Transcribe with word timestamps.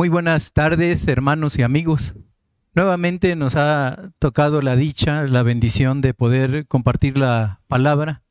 Muy 0.00 0.08
buenas 0.08 0.54
tardes, 0.54 1.06
hermanos 1.08 1.58
y 1.58 1.62
amigos. 1.62 2.14
Nuevamente 2.74 3.36
nos 3.36 3.54
ha 3.54 4.12
tocado 4.18 4.62
la 4.62 4.74
dicha, 4.74 5.24
la 5.24 5.42
bendición 5.42 6.00
de 6.00 6.14
poder 6.14 6.66
compartir 6.68 7.18
la 7.18 7.60
palabra, 7.68 8.22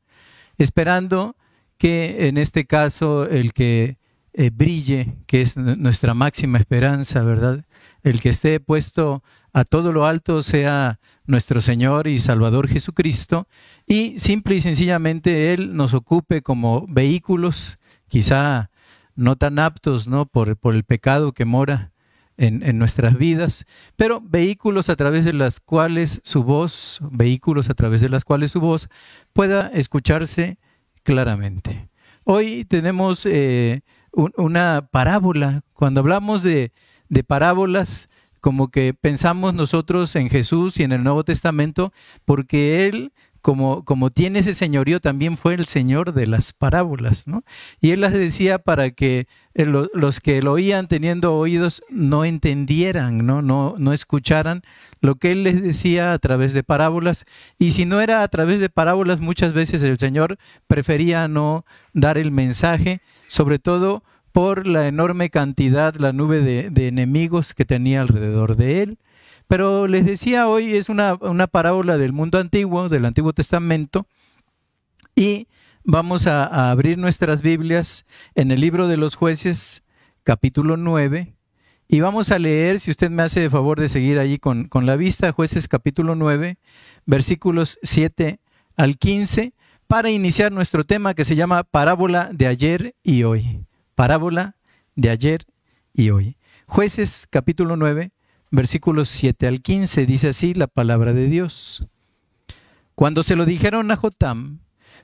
esperando 0.58 1.36
que 1.78 2.26
en 2.26 2.38
este 2.38 2.66
caso 2.66 3.24
el 3.24 3.52
que 3.52 3.98
eh, 4.32 4.50
brille, 4.52 5.18
que 5.28 5.42
es 5.42 5.56
nuestra 5.56 6.12
máxima 6.12 6.58
esperanza, 6.58 7.22
¿verdad? 7.22 7.64
El 8.02 8.20
que 8.20 8.30
esté 8.30 8.58
puesto 8.58 9.22
a 9.52 9.62
todo 9.62 9.92
lo 9.92 10.06
alto 10.06 10.42
sea 10.42 10.98
nuestro 11.24 11.60
Señor 11.60 12.08
y 12.08 12.18
Salvador 12.18 12.66
Jesucristo 12.66 13.46
y 13.86 14.18
simple 14.18 14.56
y 14.56 14.60
sencillamente 14.60 15.54
Él 15.54 15.76
nos 15.76 15.94
ocupe 15.94 16.42
como 16.42 16.84
vehículos, 16.88 17.78
quizá 18.08 18.70
no 19.14 19.36
tan 19.36 19.58
aptos 19.58 20.08
¿no? 20.08 20.26
Por, 20.26 20.56
por 20.56 20.74
el 20.74 20.84
pecado 20.84 21.32
que 21.32 21.44
mora 21.44 21.92
en, 22.36 22.62
en, 22.62 22.78
nuestras 22.78 23.18
vidas, 23.18 23.66
pero 23.96 24.22
vehículos 24.22 24.88
a 24.88 24.96
través 24.96 25.26
de 25.26 25.34
las 25.34 25.60
cuales 25.60 26.22
su 26.24 26.42
voz, 26.42 27.00
vehículos 27.10 27.68
a 27.68 27.74
través 27.74 28.00
de 28.00 28.08
las 28.08 28.24
cuales 28.24 28.52
su 28.52 28.60
voz 28.60 28.88
pueda 29.34 29.68
escucharse 29.68 30.58
claramente. 31.02 31.90
Hoy 32.24 32.64
tenemos 32.64 33.26
eh, 33.26 33.82
un, 34.12 34.32
una 34.36 34.88
parábola. 34.90 35.62
Cuando 35.74 36.00
hablamos 36.00 36.42
de, 36.42 36.72
de 37.08 37.24
parábolas, 37.24 38.08
como 38.40 38.68
que 38.68 38.94
pensamos 38.94 39.54
nosotros 39.54 40.16
en 40.16 40.30
Jesús 40.30 40.78
y 40.80 40.82
en 40.82 40.92
el 40.92 41.04
Nuevo 41.04 41.24
Testamento, 41.24 41.92
porque 42.24 42.86
Él 42.88 43.12
como, 43.40 43.84
como 43.84 44.10
tiene 44.10 44.40
ese 44.40 44.54
señorío, 44.54 45.00
también 45.00 45.36
fue 45.36 45.54
el 45.54 45.66
señor 45.66 46.12
de 46.12 46.26
las 46.26 46.52
parábolas, 46.52 47.26
¿no? 47.26 47.42
Y 47.80 47.90
él 47.90 48.00
las 48.00 48.12
decía 48.12 48.58
para 48.58 48.90
que 48.90 49.26
eh, 49.54 49.64
los 49.64 50.20
que 50.20 50.42
lo 50.42 50.52
oían 50.52 50.88
teniendo 50.88 51.36
oídos 51.36 51.82
no 51.88 52.24
entendieran, 52.24 53.24
¿no? 53.26 53.42
No, 53.42 53.74
no 53.78 53.92
escucharan 53.92 54.62
lo 55.00 55.16
que 55.16 55.32
él 55.32 55.42
les 55.44 55.62
decía 55.62 56.12
a 56.12 56.18
través 56.18 56.52
de 56.52 56.62
parábolas. 56.62 57.24
Y 57.58 57.72
si 57.72 57.86
no 57.86 58.00
era 58.00 58.22
a 58.22 58.28
través 58.28 58.60
de 58.60 58.68
parábolas, 58.68 59.20
muchas 59.20 59.52
veces 59.52 59.82
el 59.82 59.98
Señor 59.98 60.38
prefería 60.66 61.26
no 61.28 61.64
dar 61.92 62.18
el 62.18 62.30
mensaje, 62.30 63.00
sobre 63.28 63.58
todo 63.58 64.02
por 64.32 64.66
la 64.66 64.86
enorme 64.86 65.30
cantidad, 65.30 65.94
la 65.96 66.12
nube 66.12 66.40
de, 66.40 66.70
de 66.70 66.88
enemigos 66.88 67.54
que 67.54 67.64
tenía 67.64 68.00
alrededor 68.00 68.56
de 68.56 68.82
él. 68.82 68.98
Pero 69.50 69.88
les 69.88 70.06
decía 70.06 70.46
hoy, 70.46 70.76
es 70.76 70.88
una, 70.88 71.14
una 71.14 71.48
parábola 71.48 71.98
del 71.98 72.12
mundo 72.12 72.38
antiguo, 72.38 72.88
del 72.88 73.04
Antiguo 73.04 73.32
Testamento, 73.32 74.06
y 75.16 75.48
vamos 75.82 76.28
a, 76.28 76.70
abrir 76.70 76.98
nuestras 76.98 77.42
Biblias 77.42 78.06
en 78.36 78.52
el 78.52 78.60
libro 78.60 78.86
de 78.86 78.96
los 78.96 79.16
jueces, 79.16 79.82
capítulo 80.22 80.76
9, 80.76 81.34
y 81.88 81.98
vamos 81.98 82.30
a 82.30 82.38
leer, 82.38 82.78
si 82.78 82.92
usted 82.92 83.10
me 83.10 83.24
hace 83.24 83.42
el 83.42 83.50
favor 83.50 83.80
de 83.80 83.88
seguir 83.88 84.20
allí 84.20 84.38
con, 84.38 84.68
con 84.68 84.86
la 84.86 84.94
vista, 84.94 85.32
jueces 85.32 85.66
capítulo 85.66 86.14
9, 86.14 86.58
versículos 87.04 87.80
7 87.82 88.38
al 88.76 88.98
15, 88.98 89.52
para 89.88 90.10
iniciar 90.10 90.52
nuestro 90.52 90.84
tema 90.84 91.14
que 91.14 91.24
se 91.24 91.34
llama 91.34 91.64
Parábola 91.64 92.30
de 92.32 92.46
ayer 92.46 92.94
y 93.02 93.24
hoy. 93.24 93.66
Parábola 93.96 94.54
de 94.94 95.10
ayer 95.10 95.44
y 95.92 96.10
hoy. 96.10 96.36
Jueces 96.66 97.26
capítulo 97.28 97.74
9, 97.74 98.12
versículos 98.50 99.08
7 99.08 99.46
al 99.46 99.62
15, 99.62 100.06
dice 100.06 100.28
así 100.28 100.54
la 100.54 100.66
palabra 100.66 101.12
de 101.12 101.26
Dios. 101.26 101.86
Cuando 102.94 103.22
se 103.22 103.36
lo 103.36 103.46
dijeron 103.46 103.90
a 103.90 103.96
Jotam, 103.96 104.60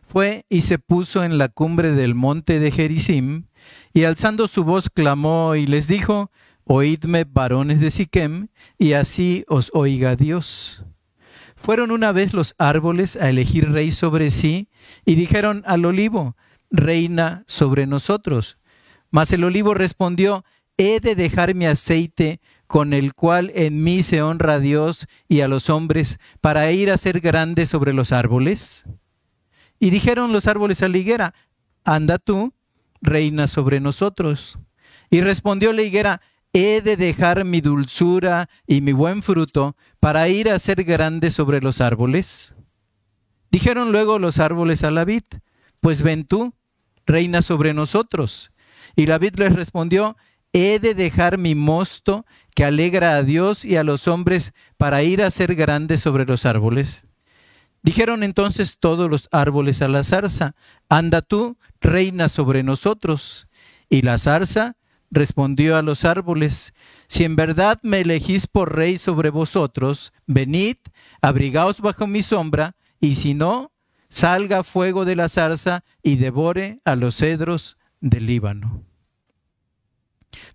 fue 0.06 0.44
y 0.48 0.62
se 0.62 0.78
puso 0.78 1.24
en 1.24 1.38
la 1.38 1.48
cumbre 1.48 1.92
del 1.92 2.14
monte 2.14 2.58
de 2.60 2.70
Gerizim, 2.70 3.44
y 3.92 4.04
alzando 4.04 4.46
su 4.46 4.64
voz 4.64 4.90
clamó 4.90 5.54
y 5.56 5.66
les 5.66 5.88
dijo, 5.88 6.30
Oídme, 6.64 7.24
varones 7.24 7.80
de 7.80 7.90
Siquem, 7.90 8.48
y 8.78 8.92
así 8.92 9.44
os 9.48 9.70
oiga 9.72 10.16
Dios. 10.16 10.84
Fueron 11.54 11.90
una 11.90 12.12
vez 12.12 12.32
los 12.32 12.54
árboles 12.58 13.16
a 13.16 13.30
elegir 13.30 13.70
rey 13.70 13.90
sobre 13.90 14.30
sí, 14.30 14.68
y 15.04 15.14
dijeron 15.14 15.62
al 15.66 15.84
olivo, 15.84 16.36
Reina 16.70 17.44
sobre 17.46 17.86
nosotros. 17.86 18.58
Mas 19.10 19.32
el 19.32 19.44
olivo 19.44 19.74
respondió, 19.74 20.44
He 20.76 21.00
de 21.00 21.14
dejar 21.14 21.54
mi 21.54 21.66
aceite 21.66 22.40
con 22.66 22.92
el 22.92 23.14
cual 23.14 23.52
en 23.54 23.82
mí 23.82 24.02
se 24.02 24.22
honra 24.22 24.54
a 24.54 24.60
Dios 24.60 25.06
y 25.28 25.40
a 25.40 25.48
los 25.48 25.70
hombres, 25.70 26.18
para 26.40 26.70
ir 26.70 26.90
a 26.90 26.98
ser 26.98 27.20
grande 27.20 27.66
sobre 27.66 27.92
los 27.92 28.12
árboles? 28.12 28.84
Y 29.78 29.90
dijeron 29.90 30.32
los 30.32 30.46
árboles 30.46 30.82
a 30.82 30.88
la 30.88 30.98
higuera, 30.98 31.34
anda 31.84 32.18
tú, 32.18 32.52
reina 33.00 33.48
sobre 33.48 33.80
nosotros. 33.80 34.58
Y 35.10 35.20
respondió 35.20 35.72
la 35.72 35.82
higuera, 35.82 36.20
he 36.52 36.80
de 36.80 36.96
dejar 36.96 37.44
mi 37.44 37.60
dulzura 37.60 38.48
y 38.66 38.80
mi 38.80 38.92
buen 38.92 39.22
fruto 39.22 39.76
para 40.00 40.28
ir 40.28 40.48
a 40.50 40.58
ser 40.58 40.84
grande 40.84 41.30
sobre 41.30 41.60
los 41.60 41.80
árboles. 41.80 42.54
Dijeron 43.50 43.92
luego 43.92 44.18
los 44.18 44.38
árboles 44.38 44.82
a 44.82 44.90
la 44.90 45.04
vid, 45.04 45.24
pues 45.80 46.02
ven 46.02 46.24
tú, 46.24 46.54
reina 47.06 47.42
sobre 47.42 47.74
nosotros. 47.74 48.52
Y 48.96 49.06
la 49.06 49.18
vid 49.18 49.34
les 49.36 49.54
respondió, 49.54 50.16
he 50.52 50.78
de 50.78 50.94
dejar 50.94 51.38
mi 51.38 51.54
mosto 51.54 52.24
que 52.56 52.64
alegra 52.64 53.16
a 53.16 53.22
Dios 53.22 53.66
y 53.66 53.76
a 53.76 53.84
los 53.84 54.08
hombres 54.08 54.54
para 54.78 55.02
ir 55.02 55.22
a 55.22 55.30
ser 55.30 55.54
grande 55.54 55.98
sobre 55.98 56.24
los 56.24 56.46
árboles. 56.46 57.04
Dijeron 57.82 58.22
entonces 58.22 58.78
todos 58.80 59.10
los 59.10 59.28
árboles 59.30 59.82
a 59.82 59.88
la 59.88 60.02
zarza, 60.02 60.56
anda 60.88 61.20
tú, 61.20 61.58
reina 61.82 62.30
sobre 62.30 62.62
nosotros. 62.62 63.46
Y 63.90 64.00
la 64.00 64.16
zarza 64.16 64.78
respondió 65.10 65.76
a 65.76 65.82
los 65.82 66.06
árboles, 66.06 66.72
si 67.08 67.24
en 67.24 67.36
verdad 67.36 67.78
me 67.82 68.00
elegís 68.00 68.46
por 68.46 68.74
rey 68.74 68.96
sobre 68.96 69.28
vosotros, 69.28 70.14
venid, 70.26 70.78
abrigaos 71.20 71.82
bajo 71.82 72.06
mi 72.06 72.22
sombra, 72.22 72.74
y 73.00 73.16
si 73.16 73.34
no, 73.34 73.70
salga 74.08 74.64
fuego 74.64 75.04
de 75.04 75.14
la 75.14 75.28
zarza 75.28 75.84
y 76.02 76.16
devore 76.16 76.80
a 76.86 76.96
los 76.96 77.16
cedros 77.16 77.76
del 78.00 78.24
Líbano. 78.24 78.82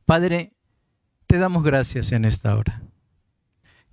Padre, 0.05 0.53
te 1.31 1.37
damos 1.37 1.63
gracias 1.63 2.11
en 2.11 2.25
esta 2.25 2.57
hora. 2.57 2.81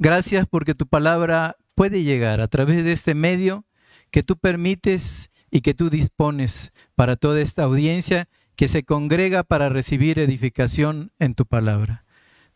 Gracias 0.00 0.44
porque 0.50 0.74
tu 0.74 0.88
palabra 0.88 1.56
puede 1.76 2.02
llegar 2.02 2.40
a 2.40 2.48
través 2.48 2.82
de 2.82 2.90
este 2.90 3.14
medio 3.14 3.64
que 4.10 4.24
tú 4.24 4.36
permites 4.36 5.30
y 5.48 5.60
que 5.60 5.72
tú 5.72 5.88
dispones 5.88 6.72
para 6.96 7.14
toda 7.14 7.40
esta 7.40 7.62
audiencia 7.62 8.28
que 8.56 8.66
se 8.66 8.82
congrega 8.82 9.44
para 9.44 9.68
recibir 9.68 10.18
edificación 10.18 11.12
en 11.20 11.36
tu 11.36 11.46
palabra. 11.46 12.04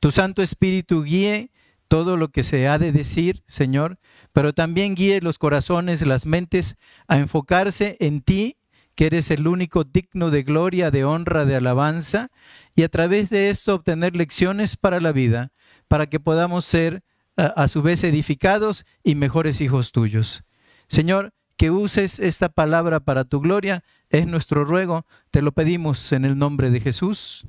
Tu 0.00 0.10
Santo 0.10 0.42
Espíritu 0.42 1.04
guíe 1.04 1.52
todo 1.86 2.16
lo 2.16 2.30
que 2.30 2.42
se 2.42 2.66
ha 2.66 2.76
de 2.76 2.90
decir, 2.90 3.44
Señor, 3.46 4.00
pero 4.32 4.52
también 4.52 4.96
guíe 4.96 5.20
los 5.20 5.38
corazones, 5.38 6.04
las 6.04 6.26
mentes 6.26 6.74
a 7.06 7.18
enfocarse 7.18 7.96
en 8.00 8.20
ti 8.20 8.56
que 8.94 9.06
eres 9.06 9.30
el 9.30 9.48
único 9.48 9.84
digno 9.84 10.30
de 10.30 10.42
gloria, 10.42 10.90
de 10.90 11.04
honra, 11.04 11.44
de 11.44 11.56
alabanza, 11.56 12.30
y 12.74 12.82
a 12.82 12.88
través 12.88 13.30
de 13.30 13.50
esto 13.50 13.74
obtener 13.74 14.16
lecciones 14.16 14.76
para 14.76 15.00
la 15.00 15.12
vida, 15.12 15.52
para 15.88 16.06
que 16.06 16.20
podamos 16.20 16.64
ser 16.64 17.02
a, 17.36 17.68
su 17.68 17.82
vez 17.82 18.04
edificados 18.04 18.84
y 19.02 19.14
mejores 19.14 19.60
hijos 19.60 19.92
tuyos. 19.92 20.44
Señor, 20.88 21.32
que 21.56 21.70
uses 21.70 22.18
esta 22.18 22.48
palabra 22.48 23.00
para 23.00 23.24
tu 23.24 23.40
gloria, 23.40 23.82
es 24.10 24.26
nuestro 24.26 24.64
ruego, 24.64 25.06
te 25.30 25.42
lo 25.42 25.52
pedimos 25.52 26.12
en 26.12 26.24
el 26.24 26.36
nombre 26.36 26.70
de 26.70 26.80
Jesús. 26.80 27.46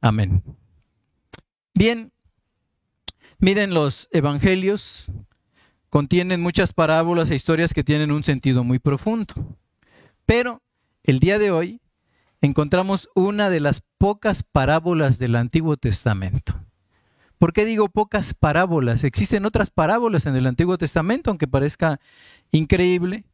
Amén. 0.00 0.42
Bien, 1.74 2.12
miren 3.38 3.74
los 3.74 4.08
evangelios, 4.12 5.10
contienen 5.90 6.40
muchas 6.40 6.72
parábolas 6.72 7.30
e 7.30 7.34
historias 7.34 7.74
que 7.74 7.84
tienen 7.84 8.10
un 8.10 8.24
sentido 8.24 8.64
muy 8.64 8.78
profundo. 8.78 9.34
Pero 10.26 10.62
el 11.04 11.20
día 11.20 11.38
de 11.38 11.52
hoy 11.52 11.80
encontramos 12.40 13.08
una 13.14 13.48
de 13.48 13.60
las 13.60 13.82
pocas 13.96 14.42
parábolas 14.42 15.18
del 15.18 15.36
Antiguo 15.36 15.76
Testamento. 15.76 16.60
¿Por 17.38 17.52
qué 17.52 17.64
digo 17.64 17.88
pocas 17.88 18.34
parábolas? 18.34 19.04
Existen 19.04 19.46
otras 19.46 19.70
parábolas 19.70 20.26
en 20.26 20.34
el 20.36 20.46
Antiguo 20.46 20.78
Testamento, 20.78 21.30
aunque 21.30 21.46
parezca 21.46 22.00
increíble. 22.50 23.24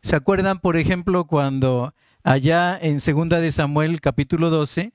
¿Se 0.00 0.16
acuerdan, 0.16 0.60
por 0.60 0.76
ejemplo, 0.76 1.26
cuando 1.26 1.94
allá 2.22 2.78
en 2.80 3.00
Segunda 3.00 3.40
de 3.40 3.52
Samuel 3.52 4.00
capítulo 4.00 4.48
12 4.48 4.94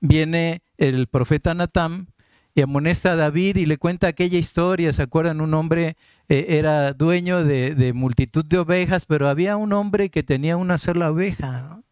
viene 0.00 0.62
el 0.78 1.06
profeta 1.08 1.54
Natán 1.54 2.13
y 2.54 2.62
amonesta 2.62 3.12
a 3.12 3.16
David 3.16 3.56
y 3.56 3.66
le 3.66 3.78
cuenta 3.78 4.06
aquella 4.06 4.38
historia. 4.38 4.92
¿Se 4.92 5.02
acuerdan? 5.02 5.40
Un 5.40 5.54
hombre 5.54 5.96
eh, 6.28 6.46
era 6.50 6.92
dueño 6.92 7.44
de, 7.44 7.92
multitud 7.94 8.44
de 8.44 8.58
ovejas, 8.58 9.06
pero 9.06 9.28
había 9.28 9.56
un 9.56 9.72
hombre 9.72 10.10
que 10.10 10.22
tenía 10.22 10.56
una 10.56 10.78
sola 10.78 11.10
oveja. 11.10 11.62
¿no? 11.62 11.84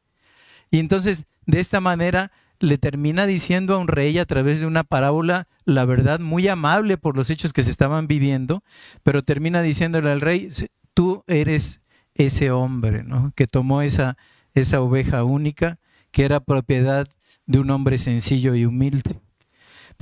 Y 0.71 0.79
entonces, 0.79 1.25
de 1.47 1.61
esta 1.61 1.81
manera, 1.81 2.31
le 2.61 2.79
termina 2.79 3.27
diciendo 3.27 3.75
a 3.75 3.79
un 3.79 3.89
rey 3.89 4.19
a 4.19 4.25
través 4.25 4.61
de 4.61 4.67
una 4.67 4.85
parábola, 4.85 5.49
la 5.65 5.85
verdad, 5.85 6.21
muy 6.21 6.47
amable 6.47 6.97
por 6.97 7.17
los 7.17 7.29
hechos 7.29 7.53
que 7.53 7.65
se 7.65 7.71
estaban 7.71 8.07
viviendo, 8.07 8.63
pero 9.03 9.25
termina 9.25 9.63
diciéndole 9.63 10.11
al 10.11 10.21
rey, 10.21 10.49
tú 10.95 11.25
eres 11.27 11.81
ese 12.15 12.53
hombre, 12.53 13.03
¿no? 13.03 13.33
Que 13.35 13.49
tomó 13.49 13.83
esa, 13.83 14.17
esa 14.55 14.81
oveja 14.81 15.25
única, 15.25 15.81
que 16.13 16.25
era 16.25 16.39
propiedad 16.39 17.09
de 17.47 17.59
un 17.59 17.71
hombre 17.71 17.99
sencillo 17.99 18.55
y 18.55 18.65
humilde. 18.65 19.22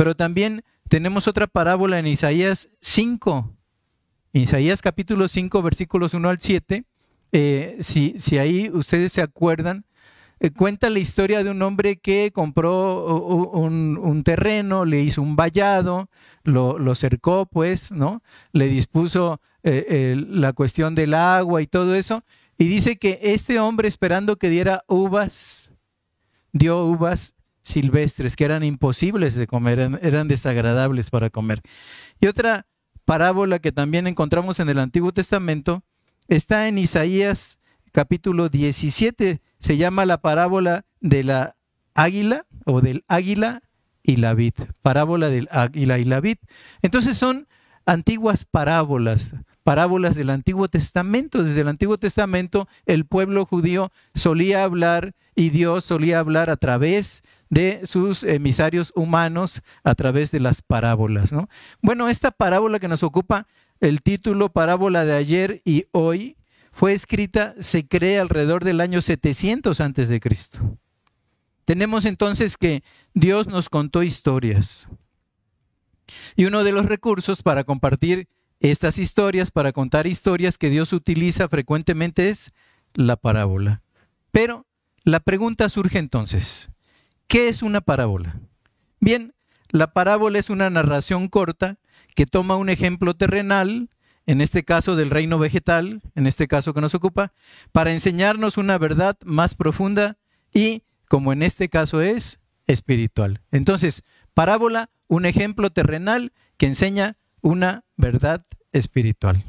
Pero 0.01 0.15
también 0.15 0.65
tenemos 0.89 1.29
otra 1.29 1.47
parábola 1.47 1.99
en 1.99 2.07
Isaías 2.07 2.71
5, 2.81 3.55
Isaías 4.33 4.81
capítulo 4.81 5.29
5, 5.29 5.61
versículos 5.61 6.15
1 6.15 6.27
al 6.27 6.41
7. 6.41 6.85
Eh, 7.33 7.77
si, 7.81 8.15
si 8.17 8.39
ahí 8.39 8.71
ustedes 8.73 9.13
se 9.13 9.21
acuerdan, 9.21 9.85
eh, 10.39 10.53
cuenta 10.53 10.89
la 10.89 11.01
historia 11.01 11.45
de 11.45 11.51
un 11.51 11.61
hombre 11.61 11.99
que 11.99 12.31
compró 12.33 13.15
un, 13.15 14.23
terreno, 14.25 14.87
le 14.87 15.03
hizo 15.03 15.21
un 15.21 15.37
vallado, 15.37 16.09
lo, 16.45 16.95
cercó, 16.95 17.45
pues, 17.45 17.93
¿no? 17.93 18.23
Le 18.53 18.69
dispuso 18.69 19.39
eh, 19.65 20.17
la 20.31 20.55
cuestión 20.55 20.95
del 20.95 21.13
agua 21.13 21.61
y 21.61 21.67
todo 21.67 21.95
eso. 21.95 22.25
Y 22.57 22.69
dice 22.69 22.97
que 22.97 23.19
este 23.21 23.61
hombre, 23.61 23.87
esperando 23.87 24.37
que 24.37 24.49
diera 24.49 24.83
uvas, 24.89 25.75
dio 26.53 26.87
uvas 26.87 27.35
silvestres 27.63 28.37
que 28.37 28.45
eran 28.45 28.65
imposibles 28.65 29.35
de 29.35 29.47
comer, 29.47 29.99
eran, 30.03 30.29
desagradables 30.29 31.11
para 31.11 31.31
comer. 31.31 31.61
Y 32.21 32.27
otra 32.27 32.67
parábola 33.05 33.59
que 33.59 33.73
también 33.73 34.07
encontramos 34.07 34.61
en 34.61 34.69
el 34.69 34.79
Antiguo 34.79 35.13
Testamento 35.13 35.83
está 36.29 36.69
en 36.69 36.79
Isaías 36.79 37.59
capítulo 37.93 38.49
17 38.49 39.41
se 39.59 39.77
llama 39.77 40.07
la 40.07 40.21
parábola 40.21 40.85
de 41.01 41.25
la 41.25 41.57
águila 41.95 42.47
o 42.65 42.81
del 42.81 43.05
águila 43.09 43.63
y 44.03 44.17
la 44.17 44.35
vid. 44.35 44.55
Parábola 44.83 45.29
del 45.29 45.49
águila 45.51 45.99
y 45.99 46.05
la 46.05 46.21
vid. 46.21 46.39
Entonces 46.83 47.17
son 47.17 47.47
antiguas 47.85 48.45
parábolas, 48.45 49.35
parábolas 49.63 50.17
del 50.17 50.31
Antiguo 50.31 50.69
Testamento. 50.69 51.43
Desde 51.43 51.61
el 51.61 51.69
Antiguo 51.69 51.99
Testamento 51.99 52.69
el 52.87 53.05
pueblo 53.05 53.45
judío 53.45 53.93
solía 54.15 54.65
hablar 54.65 55.15
y 55.35 55.51
Dios 55.51 55.85
solía 55.85 56.19
hablar 56.19 56.51
a 56.51 56.57
través 56.57 57.23
de 57.51 57.83
sus 57.85 58.23
emisarios 58.23 58.93
humanos, 58.95 59.63
a 59.85 59.95
través 59.95 60.31
de 60.31 60.41
las 60.41 60.63
parábolas. 60.63 61.33
¿no? 61.33 61.49
Bueno, 61.83 62.09
esta 62.09 62.31
parábola 62.31 62.79
que 62.79 62.89
nos 62.89 63.03
ocupa 63.03 63.47
el 63.81 64.03
título 64.03 64.53
Parábola 64.53 65.05
de 65.05 65.15
ayer 65.15 65.63
y 65.65 65.87
hoy 65.93 66.37
fue 66.73 66.93
escrita, 66.95 67.55
se 67.59 67.87
cree, 67.87 68.21
alrededor 68.21 68.65
del 68.65 68.81
año 68.81 69.03
700 69.03 69.81
antes 69.81 70.09
de 70.09 70.21
Cristo. 70.21 70.79
Tenemos 71.65 72.05
entonces 72.05 72.57
que 72.57 72.83
Dios 73.15 73.47
nos 73.49 73.69
contó 73.69 74.03
historias. 74.03 74.89
Y 76.37 76.45
uno 76.45 76.65
de 76.65 76.73
los 76.73 76.87
recursos 76.87 77.43
para 77.43 77.65
compartir 77.65 78.29
estas 78.61 78.99
historias, 78.99 79.51
para 79.51 79.73
contar 79.73 80.07
historias 80.07 80.59
que 80.59 80.71
Dios 80.71 80.93
utiliza 80.93 81.49
frecuentemente 81.49 82.29
es 82.29 82.53
la 82.95 83.17
parábola. 83.17 83.83
Pero 84.31 84.67
la 85.05 85.21
pregunta 85.21 85.69
surge 85.69 85.99
entonces, 85.99 86.71
¿qué 87.31 87.49
es 87.49 87.63
una 87.63 87.81
parábola? 87.81 88.41
Bien, 88.99 89.35
la 89.71 89.93
parábola 89.93 90.39
es 90.39 90.51
una 90.51 90.69
narración 90.69 91.29
corta 91.29 91.79
que 92.17 92.27
toma 92.27 92.57
un 92.57 92.69
ejemplo 92.69 93.15
terrenal 93.15 93.89
en 94.27 94.41
este 94.41 94.65
caso 94.65 94.97
del 94.97 95.11
reino 95.11 95.39
vegetal, 95.39 96.03
en 96.17 96.27
este 96.27 96.49
caso 96.49 96.75
que 96.75 96.81
nos 96.81 96.95
ocupa, 96.95 97.33
para 97.71 97.93
enseñarnos 97.93 98.59
una 98.59 98.77
verdad 98.79 99.17
más 99.25 99.55
profunda 99.55 100.19
y, 100.53 100.83
como 101.09 101.33
en 101.33 101.45
este 101.45 101.69
caso 101.69 102.03
es, 102.03 102.41
espiritual. 102.67 103.41
Entonces, 103.53 104.03
parábola, 104.35 104.91
un 105.07 105.25
ejemplo 105.25 105.71
terrenal 105.71 106.33
que 106.57 106.67
enseña 106.67 107.17
una 107.43 107.85
verdad 107.97 108.43
espiritual. 108.73 109.45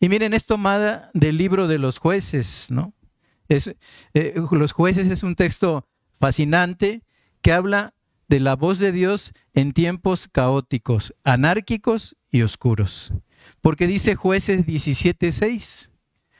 Y 0.00 0.08
miren, 0.08 0.34
es 0.34 0.46
tomada 0.46 1.10
del 1.14 1.38
libro 1.38 1.68
de 1.68 1.78
los 1.78 1.98
jueces, 1.98 2.66
¿no? 2.70 2.92
Eh, 3.48 4.34
los 4.50 4.72
jueces 4.72 5.06
es 5.06 5.22
un 5.22 5.36
texto 5.36 5.86
fascinante 6.18 7.02
que 7.42 7.52
habla 7.52 7.94
de 8.28 8.40
la 8.40 8.56
voz 8.56 8.78
de 8.78 8.92
Dios 8.92 9.32
en 9.52 9.72
tiempos 9.72 10.28
caóticos, 10.30 11.14
anárquicos 11.24 12.16
y 12.30 12.42
oscuros. 12.42 13.12
Porque 13.60 13.86
dice 13.86 14.14
jueces 14.14 14.66
17.6. 14.66 15.90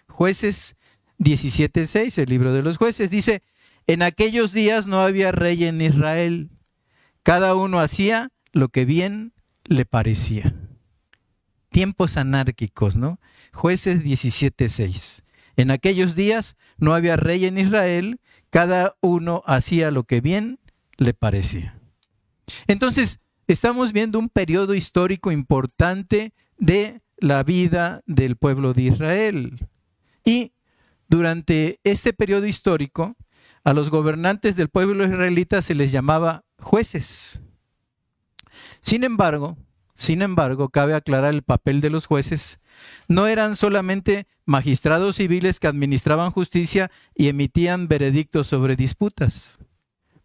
Jueces 0.08 0.76
17.6, 1.18 2.18
el 2.18 2.28
libro 2.28 2.52
de 2.52 2.62
los 2.62 2.76
jueces, 2.76 3.10
dice, 3.10 3.42
en 3.86 4.02
aquellos 4.02 4.52
días 4.52 4.86
no 4.86 5.00
había 5.00 5.32
rey 5.32 5.64
en 5.64 5.80
Israel. 5.80 6.50
Cada 7.22 7.54
uno 7.54 7.80
hacía 7.80 8.30
lo 8.52 8.68
que 8.68 8.84
bien 8.84 9.32
le 9.64 9.84
parecía. 9.84 10.54
Tiempos 11.70 12.16
anárquicos, 12.16 12.96
¿no? 12.96 13.18
Jueces 13.52 14.02
17.6. 14.02 15.22
En 15.56 15.70
aquellos 15.70 16.14
días 16.14 16.56
no 16.78 16.94
había 16.94 17.16
rey 17.16 17.44
en 17.46 17.58
Israel, 17.58 18.20
cada 18.54 18.94
uno 19.00 19.42
hacía 19.46 19.90
lo 19.90 20.04
que 20.04 20.20
bien 20.20 20.60
le 20.96 21.12
parecía. 21.12 21.76
Entonces, 22.68 23.18
estamos 23.48 23.92
viendo 23.92 24.16
un 24.16 24.28
periodo 24.28 24.74
histórico 24.74 25.32
importante 25.32 26.34
de 26.56 27.02
la 27.16 27.42
vida 27.42 28.02
del 28.06 28.36
pueblo 28.36 28.72
de 28.72 28.82
Israel. 28.82 29.66
Y 30.24 30.52
durante 31.08 31.80
este 31.82 32.12
periodo 32.12 32.46
histórico, 32.46 33.16
a 33.64 33.72
los 33.72 33.90
gobernantes 33.90 34.54
del 34.54 34.68
pueblo 34.68 35.04
israelita 35.04 35.60
se 35.60 35.74
les 35.74 35.90
llamaba 35.90 36.44
jueces. 36.60 37.40
Sin 38.82 39.02
embargo, 39.02 39.58
sin 39.96 40.22
embargo, 40.22 40.68
cabe 40.68 40.94
aclarar 40.94 41.34
el 41.34 41.42
papel 41.42 41.80
de 41.80 41.90
los 41.90 42.06
jueces. 42.06 42.60
No 43.08 43.26
eran 43.26 43.56
solamente 43.56 44.26
magistrados 44.44 45.16
civiles 45.16 45.60
que 45.60 45.66
administraban 45.66 46.30
justicia 46.30 46.90
y 47.14 47.28
emitían 47.28 47.88
veredictos 47.88 48.46
sobre 48.46 48.76
disputas. 48.76 49.58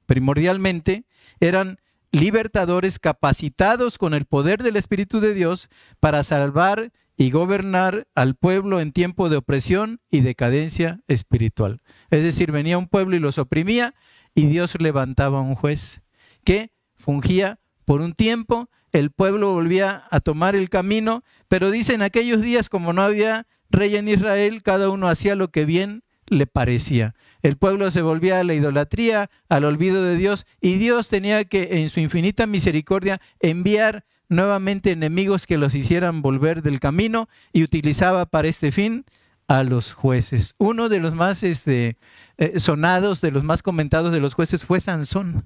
Primordialmente 0.06 1.06
eran 1.40 1.80
libertadores 2.12 3.00
capacitados 3.00 3.98
con 3.98 4.14
el 4.14 4.26
poder 4.26 4.64
del 4.64 4.76
Espíritu 4.76 5.20
de 5.20 5.34
Dios 5.34 5.70
para 6.00 6.24
salvar 6.24 6.92
y 7.16 7.32
gobernar 7.32 8.08
al 8.16 8.36
pueblo 8.36 8.80
en 8.80 8.94
tiempo 8.94 9.30
de 9.30 9.38
opresión 9.38 10.00
y 10.10 10.22
decadencia 10.22 11.02
espiritual. 11.08 11.82
Es 12.10 12.24
decir, 12.24 12.52
venía 12.52 12.78
un 12.78 12.88
pueblo 12.88 13.16
y 13.16 13.20
los 13.20 13.38
oprimía 13.38 13.94
y 14.34 14.46
Dios 14.48 14.80
levantaba 14.80 15.42
un 15.42 15.54
juez 15.56 16.02
que 16.44 16.72
fungía 16.96 17.60
por 17.84 18.02
un 18.02 18.14
tiempo, 18.14 18.70
el 18.92 19.12
pueblo 19.12 19.54
volvía 19.54 20.04
a 20.10 20.20
tomar 20.20 20.56
el 20.56 20.70
camino, 20.70 21.24
pero 21.48 21.72
dice 21.72 21.94
en 21.94 22.02
aquellos 22.02 22.42
días 22.42 22.70
como 22.70 22.94
no 22.94 23.02
había 23.02 23.48
rey 23.70 23.96
en 23.96 24.08
Israel, 24.08 24.64
cada 24.64 24.90
uno 24.90 25.08
hacía 25.08 25.36
lo 25.36 25.52
que 25.52 25.66
bien 25.66 26.04
le 26.28 26.48
parecía. 26.48 27.16
El 27.42 27.58
pueblo 27.58 27.92
se 27.92 28.02
volvía 28.02 28.40
a 28.40 28.44
la 28.44 28.54
idolatría, 28.54 29.30
al 29.48 29.66
olvido 29.66 30.04
de 30.04 30.16
Dios, 30.16 30.46
y 30.62 30.76
Dios 30.76 31.08
tenía 31.08 31.46
que, 31.46 31.82
en 31.82 31.90
su 31.90 32.00
infinita 32.00 32.46
misericordia, 32.48 33.22
enviar 33.40 34.06
nuevamente 34.28 34.92
enemigos 34.92 35.48
que 35.48 35.58
los 35.58 35.74
hicieran 35.74 36.22
volver 36.22 36.62
del 36.62 36.80
camino 36.80 37.30
y 37.52 37.64
utilizaba 37.64 38.26
para 38.28 38.48
este 38.48 38.72
fin 38.72 39.06
a 39.48 39.64
los 39.64 39.94
jueces. 39.94 40.54
Uno 40.60 40.90
de 40.90 41.00
los 41.00 41.16
más 41.16 41.42
este, 41.44 41.98
eh, 42.38 42.60
sonados, 42.60 43.22
de 43.22 43.32
los 43.32 43.44
más 43.44 43.64
comentados 43.64 44.12
de 44.12 44.20
los 44.20 44.36
jueces 44.36 44.64
fue 44.64 44.80
Sansón. 44.80 45.46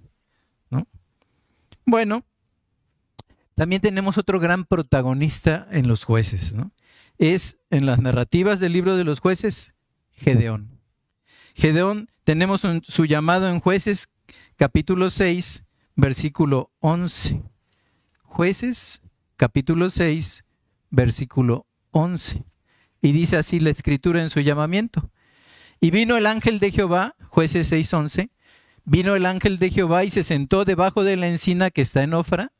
¿no? 0.69 0.85
Bueno, 1.85 2.25
también 3.55 3.81
tenemos 3.81 4.17
otro 4.17 4.39
gran 4.39 4.65
protagonista 4.65 5.67
en 5.71 5.87
los 5.87 6.03
jueces. 6.03 6.53
¿no? 6.53 6.71
Es 7.17 7.57
en 7.69 7.85
las 7.85 7.99
narrativas 7.99 8.59
del 8.59 8.73
libro 8.73 8.97
de 8.97 9.03
los 9.03 9.19
jueces, 9.19 9.73
Gedeón. 10.11 10.79
Gedeón, 11.55 12.09
tenemos 12.23 12.61
su 12.83 13.05
llamado 13.05 13.49
en 13.49 13.59
jueces 13.59 14.09
capítulo 14.55 15.09
6, 15.09 15.63
versículo 15.95 16.71
11. 16.79 17.41
Jueces 18.23 19.01
capítulo 19.37 19.89
6, 19.89 20.43
versículo 20.89 21.67
11. 21.91 22.43
Y 23.01 23.11
dice 23.11 23.37
así 23.37 23.59
la 23.59 23.69
escritura 23.69 24.21
en 24.21 24.29
su 24.29 24.39
llamamiento. 24.39 25.11
Y 25.79 25.91
vino 25.91 26.15
el 26.17 26.25
ángel 26.25 26.59
de 26.59 26.71
Jehová, 26.71 27.15
jueces 27.27 27.67
6, 27.67 27.93
11. 27.93 28.29
Vino 28.85 29.15
el 29.15 29.25
ángel 29.25 29.59
de 29.59 29.69
Jehová 29.69 30.05
y 30.05 30.11
se 30.11 30.23
sentó 30.23 30.65
debajo 30.65 31.03
de 31.03 31.17
la 31.17 31.27
encina 31.27 31.71
que 31.71 31.81
está 31.81 32.03
en 32.03 32.13
Ofra, 32.13 32.51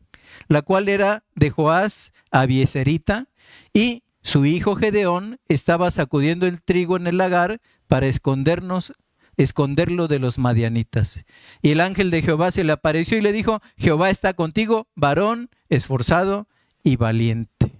la 0.47 0.61
cual 0.61 0.89
era 0.89 1.23
de 1.35 1.49
Joás 1.49 2.13
Abieserita, 2.31 3.27
y 3.73 4.03
su 4.21 4.45
hijo 4.45 4.75
Gedeón 4.75 5.39
estaba 5.49 5.91
sacudiendo 5.91 6.47
el 6.47 6.61
trigo 6.61 6.95
en 6.95 7.07
el 7.07 7.17
lagar 7.17 7.61
para 7.87 8.07
escondernos, 8.07 8.93
esconderlo 9.35 10.07
de 10.07 10.19
los 10.19 10.39
madianitas. 10.39 11.25
Y 11.61 11.71
el 11.71 11.81
ángel 11.81 12.09
de 12.09 12.21
Jehová 12.21 12.51
se 12.51 12.63
le 12.63 12.71
apareció 12.71 13.17
y 13.17 13.21
le 13.21 13.33
dijo, 13.33 13.61
Jehová 13.77 14.09
está 14.09 14.33
contigo, 14.33 14.87
varón, 14.95 15.49
esforzado 15.69 16.47
y 16.83 16.95
valiente. 16.95 17.71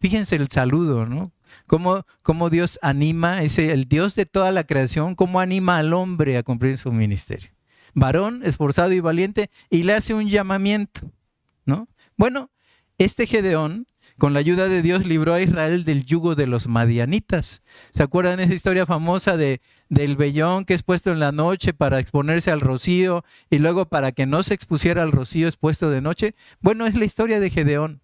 Fíjense 0.00 0.36
el 0.36 0.48
saludo, 0.48 1.06
¿no? 1.06 1.32
Cómo, 1.66 2.04
cómo 2.22 2.50
Dios 2.50 2.78
anima, 2.82 3.42
ese, 3.42 3.72
el 3.72 3.84
Dios 3.84 4.14
de 4.14 4.26
toda 4.26 4.52
la 4.52 4.64
creación, 4.64 5.14
cómo 5.14 5.40
anima 5.40 5.78
al 5.78 5.94
hombre 5.94 6.36
a 6.36 6.42
cumplir 6.42 6.78
su 6.78 6.92
ministerio. 6.92 7.55
Varón, 7.96 8.42
esforzado 8.44 8.92
y 8.92 9.00
valiente, 9.00 9.50
y 9.70 9.82
le 9.82 9.94
hace 9.94 10.14
un 10.14 10.28
llamamiento, 10.28 11.10
¿no? 11.64 11.88
Bueno, 12.16 12.50
este 12.98 13.26
Gedeón 13.26 13.88
con 14.18 14.32
la 14.32 14.40
ayuda 14.40 14.68
de 14.68 14.82
Dios, 14.82 15.04
libró 15.04 15.34
a 15.34 15.42
Israel 15.42 15.84
del 15.84 16.06
yugo 16.06 16.34
de 16.34 16.46
los 16.46 16.68
madianitas. 16.68 17.62
¿Se 17.92 18.02
acuerdan 18.02 18.40
esa 18.40 18.54
historia 18.54 18.86
famosa 18.86 19.36
de, 19.36 19.60
del 19.88 20.16
vellón 20.16 20.64
que 20.64 20.74
es 20.74 20.82
puesto 20.82 21.12
en 21.12 21.20
la 21.20 21.32
noche 21.32 21.74
para 21.74 21.98
exponerse 21.98 22.50
al 22.50 22.60
rocío 22.60 23.24
y 23.50 23.58
luego 23.58 23.86
para 23.86 24.12
que 24.12 24.26
no 24.26 24.42
se 24.42 24.54
expusiera 24.54 25.02
al 25.02 25.12
rocío 25.12 25.48
expuesto 25.48 25.90
de 25.90 26.00
noche? 26.00 26.34
Bueno, 26.60 26.86
es 26.86 26.94
la 26.94 27.04
historia 27.04 27.40
de 27.40 27.50
Gedeón. 27.50 28.00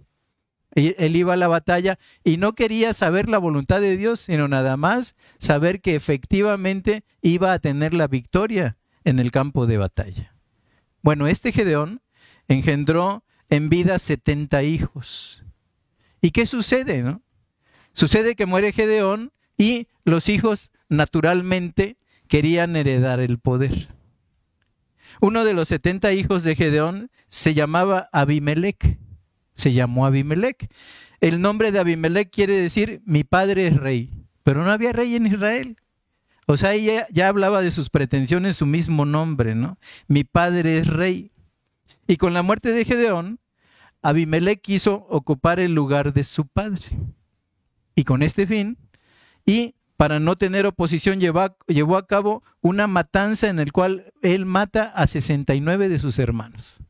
Él 0.75 1.17
iba 1.17 1.35
a 1.35 1.37
la 1.37 1.49
batalla 1.49 1.99
y 2.25 2.39
no 2.39 2.55
quería 2.55 2.95
saber 2.95 3.29
la 3.29 3.37
voluntad 3.37 3.81
de 3.83 3.97
Dios, 3.97 4.21
sino 4.21 4.49
nada 4.49 4.79
más 4.79 5.17
saber 5.39 5.83
que 5.83 5.95
efectivamente 5.95 7.05
iba 7.21 7.53
a 7.53 7.59
tener 7.59 7.93
la 7.93 8.07
victoria 8.07 8.79
en 9.05 9.19
el 9.19 9.31
campo 9.31 9.67
de 9.67 9.79
batalla. 9.79 10.35
Bueno, 11.03 11.27
este 11.27 11.53
Gedeón 11.53 12.01
engendró 12.49 13.25
en 13.51 13.69
vida 13.69 13.99
70 13.99 14.63
hijos. 14.63 15.45
¿Y 16.21 16.31
qué 16.31 16.47
sucede? 16.47 17.03
No? 17.03 17.23
Sucede 17.93 18.37
que 18.37 18.47
muere 18.47 18.73
Gedeón 18.73 19.33
y 19.59 19.89
los 20.05 20.29
hijos 20.29 20.71
naturalmente 20.89 21.97
querían 22.29 22.77
heredar 22.77 23.21
el 23.21 23.39
poder. 23.39 23.89
Uno 25.21 25.45
de 25.45 25.53
los 25.53 25.69
70 25.69 26.13
hijos 26.13 26.43
de 26.43 26.57
Gedeón 26.57 27.11
se 27.27 27.55
llamaba 27.55 28.09
Abimelech. 28.13 28.99
Se 29.55 29.73
llamó 29.73 30.07
Abimelech. 30.07 30.71
El 31.21 31.41
nombre 31.41 31.73
de 31.73 31.79
Abimelech 31.79 32.31
quiere 32.31 32.55
decir 32.55 33.03
mi 33.05 33.23
padre 33.23 33.67
es 33.67 33.77
rey, 33.77 34.11
pero 34.43 34.65
no 34.65 34.71
había 34.71 34.93
rey 34.93 35.15
en 35.15 35.27
Israel. 35.27 35.77
O 36.47 36.57
sea, 36.57 36.75
ella 36.75 37.07
ya 37.11 37.29
hablaba 37.29 37.63
de 37.63 37.71
sus 37.71 37.91
pretensiones 37.91 38.57
su 38.57 38.67
mismo 38.67 39.05
nombre, 39.05 39.55
¿no? 39.55 39.79
Mi 40.09 40.25
padre 40.25 40.79
es 40.79 40.87
rey. 40.87 41.31
Y 42.07 42.17
con 42.17 42.35
la 42.35 42.43
muerte 42.43 42.73
de 42.73 42.85
Gedeón, 42.85 43.39
Abimelech 44.03 44.61
quiso 44.61 45.07
ocupar 45.09 45.61
el 45.61 45.75
lugar 45.75 46.13
de 46.13 46.25
su 46.25 46.47
padre. 46.47 46.85
Y 47.95 48.05
con 48.05 48.23
este 48.23 48.47
fin, 48.47 48.77
y 49.47 49.75
para 49.97 50.19
no 50.19 50.37
tener 50.37 50.67
oposición, 50.67 51.21
llevó, 51.21 51.97
a 51.97 52.07
cabo 52.07 52.43
una 52.61 52.89
matanza 52.89 53.49
en 53.49 53.61
el 53.61 53.71
cual 53.71 54.13
él 54.21 54.47
mata 54.47 54.87
a 54.87 55.07
69 55.07 55.89
de 55.89 55.99
sus 56.01 56.19
hermanos. 56.19 56.81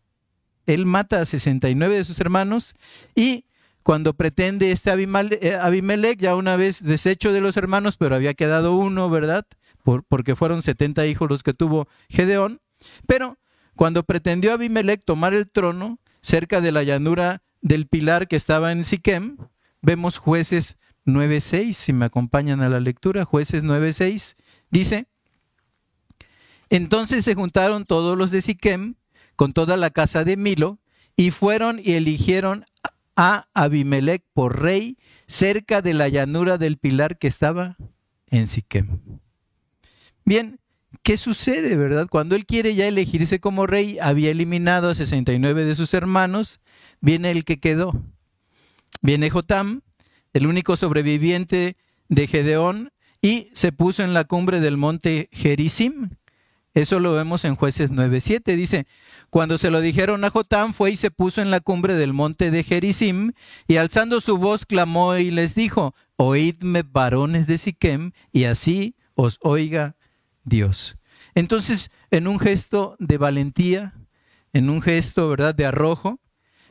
Él 0.65 0.87
mata 0.87 1.21
a 1.21 1.27
69 1.27 1.97
de 1.97 2.05
sus 2.05 2.21
hermanos 2.21 2.75
y 3.15 3.45
cuando 3.83 4.15
pretende 4.15 4.73
este 4.73 4.91
eh, 4.91 5.57
Abimelech, 5.57 6.19
ya 6.19 6.37
una 6.37 6.57
vez 6.57 6.83
deshecho 6.83 7.33
de 7.33 7.41
los 7.41 7.57
hermanos, 7.57 7.97
pero 7.97 8.15
había 8.15 8.35
quedado 8.35 8.77
uno, 8.77 9.11
¿verdad? 9.11 9.47
porque 10.09 10.37
fueron 10.37 10.63
70 10.63 11.07
hijos 11.07 11.29
los 11.29 11.43
que 11.43 11.55
tuvo 11.55 11.89
Gedeón. 12.09 12.61
Pero 13.07 13.39
cuando 13.75 14.05
pretendió 14.05 14.53
Abimelech 14.53 15.05
tomar 15.05 15.35
el 15.35 15.51
trono 15.51 15.99
cerca 16.23 16.61
de 16.61 16.73
la 16.73 16.85
llanura 16.85 17.43
del 17.61 17.87
pilar 17.87 18.29
que 18.29 18.37
estaba 18.37 18.73
en 18.73 18.85
Siquem, 18.85 19.39
vemos 19.81 20.19
jueces 20.19 20.79
9.6, 21.05 21.73
si 21.73 21.93
me 21.93 22.05
acompañan 22.05 22.61
a 22.61 22.69
la 22.69 22.79
lectura, 22.79 23.25
jueces 23.25 23.65
9.6, 23.65 24.37
dice, 24.71 25.07
entonces 26.71 27.25
se 27.25 27.35
juntaron 27.35 27.85
todos 27.85 28.17
los 28.17 28.31
de 28.31 28.43
Siquem 28.43 28.95
con 29.37 29.53
toda 29.53 29.77
la 29.77 29.91
casa 29.91 30.25
de 30.25 30.37
Milo 30.37 30.79
y 31.17 31.31
fueron 31.31 31.81
y 31.83 31.93
eligieron 31.93 32.65
a 33.17 33.47
Abimelech 33.55 34.25
por 34.33 34.63
rey 34.63 34.99
cerca 35.27 35.83
de 35.83 35.95
la 35.95 36.09
llanura 36.09 36.59
del 36.59 36.79
pilar 36.79 37.19
que 37.19 37.29
estaba 37.29 37.77
en 38.29 38.47
Siquem. 38.47 38.99
Bien, 40.25 40.61
¿qué 41.03 41.17
sucede, 41.17 41.77
verdad? 41.77 42.07
Cuando 42.09 42.37
él 42.37 42.47
quiere 42.47 42.75
ya 42.75 42.87
elegirse 42.87 43.41
como 43.41 43.67
rey, 43.67 43.99
había 44.01 44.31
eliminado 44.31 44.91
a 44.91 44.95
69 44.95 45.65
de 45.65 45.75
sus 45.75 45.95
hermanos, 45.95 46.61
viene 47.01 47.31
el 47.31 47.45
que 47.45 47.61
quedó. 47.61 47.93
Viene 49.01 49.31
Jotam, 49.31 49.83
el 50.33 50.47
único 50.47 50.77
sobreviviente 50.77 51.77
de 52.09 52.27
Gedeón, 52.27 52.93
y 53.21 53.49
se 53.53 53.73
puso 53.73 54.03
en 54.03 54.15
la 54.15 54.25
cumbre 54.25 54.61
del 54.61 54.77
monte 54.77 55.29
Gerizim. 55.33 56.11
Eso 56.75 57.01
lo 57.01 57.13
vemos 57.13 57.45
en 57.45 57.55
jueces 57.55 57.91
9.7. 57.91 58.57
Dice, 58.57 58.87
cuando 59.29 59.59
se 59.59 59.71
lo 59.71 59.81
dijeron 59.81 60.25
a 60.25 60.31
Jotam, 60.31 60.73
fue 60.73 60.93
y 60.93 60.97
se 60.97 61.11
puso 61.11 61.43
en 61.43 61.51
la 61.51 61.61
cumbre 61.61 61.95
del 61.95 62.13
monte 62.13 62.51
de 62.51 62.63
Gerizim, 62.63 63.33
y 63.67 63.77
alzando 63.77 64.21
su 64.21 64.39
voz 64.39 64.65
clamó 64.65 65.17
y 65.17 65.31
les 65.31 65.55
dijo, 65.55 65.95
oídme 66.17 66.83
varones 66.83 67.47
de 67.47 67.59
Siquem, 67.59 68.13
y 68.33 68.45
así 68.45 68.97
os 69.15 69.39
oiga 69.43 69.97
Dios. 70.45 70.97
Entonces, 71.35 71.91
en 72.11 72.27
un 72.27 72.39
gesto 72.39 72.97
de 72.99 73.19
valentía, 73.19 73.95
en 74.53 74.71
un 74.71 74.81
gesto, 74.83 75.29
¿verdad?, 75.29 75.55
de 75.55 75.67
arrojo, 75.67 76.21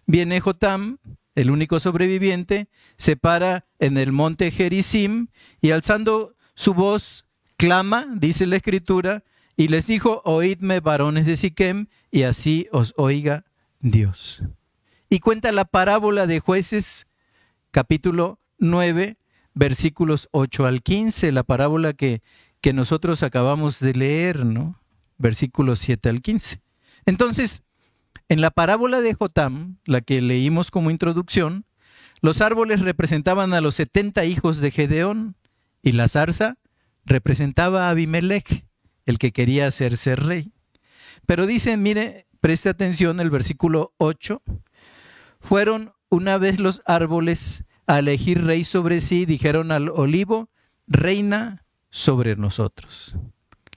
viene 0.08 0.40
Jotam, 0.40 0.98
el 1.36 1.50
único 1.52 1.80
sobreviviente, 1.80 2.70
se 2.98 3.16
para 3.16 3.66
en 3.80 3.98
el 3.98 4.12
monte 4.12 4.52
Gerizim 4.52 5.28
y 5.62 5.72
alzando 5.72 6.36
su 6.56 6.74
voz 6.74 7.26
clama, 7.56 8.08
dice 8.16 8.46
la 8.48 8.58
escritura, 8.58 9.24
y 9.56 9.68
les 9.68 9.88
dijo, 9.88 10.22
oídme 10.26 10.80
varones 10.80 11.26
de 11.26 11.38
Siquem, 11.38 11.88
y 12.10 12.24
así 12.24 12.68
os 12.72 12.94
oiga 12.98 13.46
Dios. 13.80 14.44
Y 15.10 15.20
cuenta 15.20 15.52
la 15.52 15.66
parábola 15.66 16.28
de 16.28 16.40
jueces, 16.40 17.08
capítulo 17.72 18.40
9, 18.60 19.18
versículos 19.54 20.30
8 20.32 20.66
al 20.66 20.82
15, 20.82 21.32
la 21.32 21.44
parábola 21.44 21.94
que, 21.94 22.22
que 22.62 22.74
nosotros 22.74 23.24
acabamos 23.24 23.80
de 23.80 23.94
leer, 23.94 24.46
¿no? 24.46 24.80
Versículos 25.18 25.80
7 25.80 26.10
al 26.10 26.22
15. 26.22 26.62
Entonces, 27.06 27.64
en 28.30 28.42
la 28.42 28.52
parábola 28.52 29.02
de 29.02 29.14
Jotam, 29.14 29.78
la 29.86 30.02
que 30.02 30.22
leímos 30.22 30.72
como 30.72 30.92
introducción, 30.92 31.66
los 32.22 32.40
árboles 32.40 32.82
representaban 32.82 33.54
a 33.54 33.62
los 33.62 33.76
70 33.76 34.24
hijos 34.26 34.60
de 34.60 34.72
Gedeón 34.72 35.36
y 35.82 35.92
la 35.94 36.08
zarza 36.08 36.58
representaba 37.04 37.88
a 37.88 37.90
Abimelech 37.90 38.66
el 39.06 39.18
que 39.18 39.32
quería 39.32 39.68
hacerse 39.68 40.16
rey. 40.16 40.52
Pero 41.26 41.46
dice, 41.46 41.78
mire, 41.78 42.28
preste 42.40 42.70
atención 42.70 43.20
el 43.20 43.30
versículo 43.30 43.94
8, 43.98 44.42
fueron 45.40 45.94
una 46.10 46.38
vez 46.38 46.60
los 46.60 46.82
árboles 46.86 47.64
a 47.88 48.00
elegir 48.00 48.44
rey 48.44 48.64
sobre 48.64 49.02
sí, 49.02 49.26
dijeron 49.26 49.72
al 49.72 49.90
olivo, 49.90 50.50
reina 50.88 51.64
sobre 51.90 52.36
nosotros. 52.36 53.16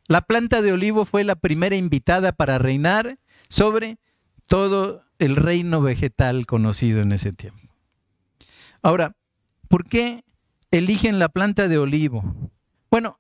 La 0.07 0.23
planta 0.23 0.63
de 0.63 0.73
olivo 0.73 1.05
fue 1.05 1.25
la 1.25 1.37
primera 1.37 1.77
invitada 1.77 2.33
para 2.33 2.59
reinar 2.59 3.19
sobre 3.49 3.99
todo 4.47 5.03
el 5.19 5.37
reino 5.37 5.81
vegetal 5.81 6.47
conocido 6.47 7.01
en 7.01 7.13
ese 7.13 7.33
tiempo. 7.33 7.73
Ahora, 8.83 9.17
¿por 9.69 9.85
qué 9.85 10.25
eligen 10.71 11.19
la 11.19 11.29
planta 11.29 11.69
de 11.69 11.79
olivo? 11.79 12.51
Bueno, 12.91 13.19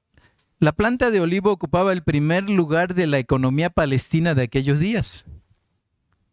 la 0.64 0.72
planta 0.72 1.10
de 1.10 1.20
olivo 1.20 1.52
ocupaba 1.52 1.92
el 1.92 2.02
primer 2.02 2.48
lugar 2.48 2.94
de 2.94 3.06
la 3.06 3.18
economía 3.18 3.68
palestina 3.68 4.34
de 4.34 4.44
aquellos 4.44 4.80
días. 4.80 5.26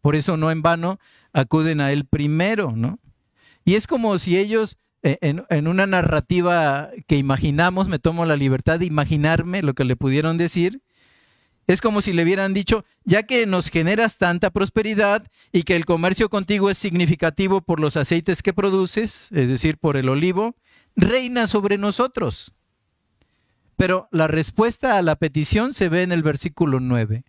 Por 0.00 0.16
eso 0.16 0.38
no 0.38 0.50
en 0.50 0.62
vano 0.62 0.98
acuden 1.34 1.82
a 1.82 1.92
él 1.92 2.06
primero, 2.06 2.72
¿no? 2.74 2.98
Y 3.66 3.74
es 3.74 3.86
como 3.86 4.18
si 4.18 4.38
ellos, 4.38 4.78
eh, 5.02 5.18
en, 5.20 5.68
una 5.68 5.86
narrativa 5.86 6.88
que 7.06 7.18
imaginamos, 7.18 7.88
me 7.88 7.98
tomo 7.98 8.24
la 8.24 8.36
libertad 8.36 8.78
de 8.78 8.86
imaginarme 8.86 9.60
lo 9.60 9.74
que 9.74 9.84
le 9.84 9.96
pudieron 9.96 10.38
decir, 10.38 10.80
es 11.66 11.82
como 11.82 12.00
si 12.00 12.14
le 12.14 12.22
hubieran 12.22 12.54
dicho, 12.54 12.86
ya 13.04 13.24
que 13.24 13.44
nos 13.44 13.68
generas 13.68 14.16
tanta 14.16 14.50
prosperidad 14.50 15.26
y 15.52 15.64
que 15.64 15.76
el 15.76 15.84
comercio 15.84 16.30
contigo 16.30 16.70
es 16.70 16.78
significativo 16.78 17.60
por 17.60 17.80
los 17.80 17.98
aceites 17.98 18.42
que 18.42 18.54
produces, 18.54 19.28
es 19.30 19.48
decir, 19.48 19.76
por 19.76 19.98
el 19.98 20.08
olivo, 20.08 20.56
reina 20.96 21.46
sobre 21.46 21.76
nosotros. 21.76 22.54
Pero 23.82 24.06
la 24.12 24.28
respuesta 24.28 24.96
a 24.96 25.02
la 25.02 25.16
petición 25.16 25.74
se 25.74 25.88
ve 25.88 26.04
en 26.04 26.12
el 26.12 26.22
versículo 26.22 26.78
9. 26.78 27.24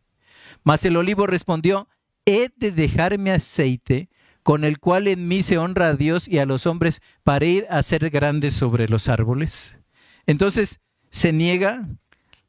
Mas 0.64 0.86
el 0.86 0.98
olivo 0.98 1.26
respondió, 1.26 1.90
he 2.28 2.52
de 2.56 2.72
dejarme 2.72 3.32
aceite 3.32 4.12
con 4.44 4.64
el 4.64 4.78
cual 4.78 5.08
en 5.08 5.28
mí 5.28 5.42
se 5.42 5.58
honra 5.58 5.88
a 5.88 5.96
Dios 5.96 6.28
y 6.28 6.38
a 6.38 6.46
los 6.46 6.68
hombres 6.68 7.02
para 7.24 7.44
ir 7.44 7.66
a 7.72 7.82
ser 7.82 8.08
grandes 8.12 8.54
sobre 8.54 8.88
los 8.88 9.10
árboles. 9.10 9.80
Entonces 10.28 10.80
se 11.10 11.34
niega 11.34 11.90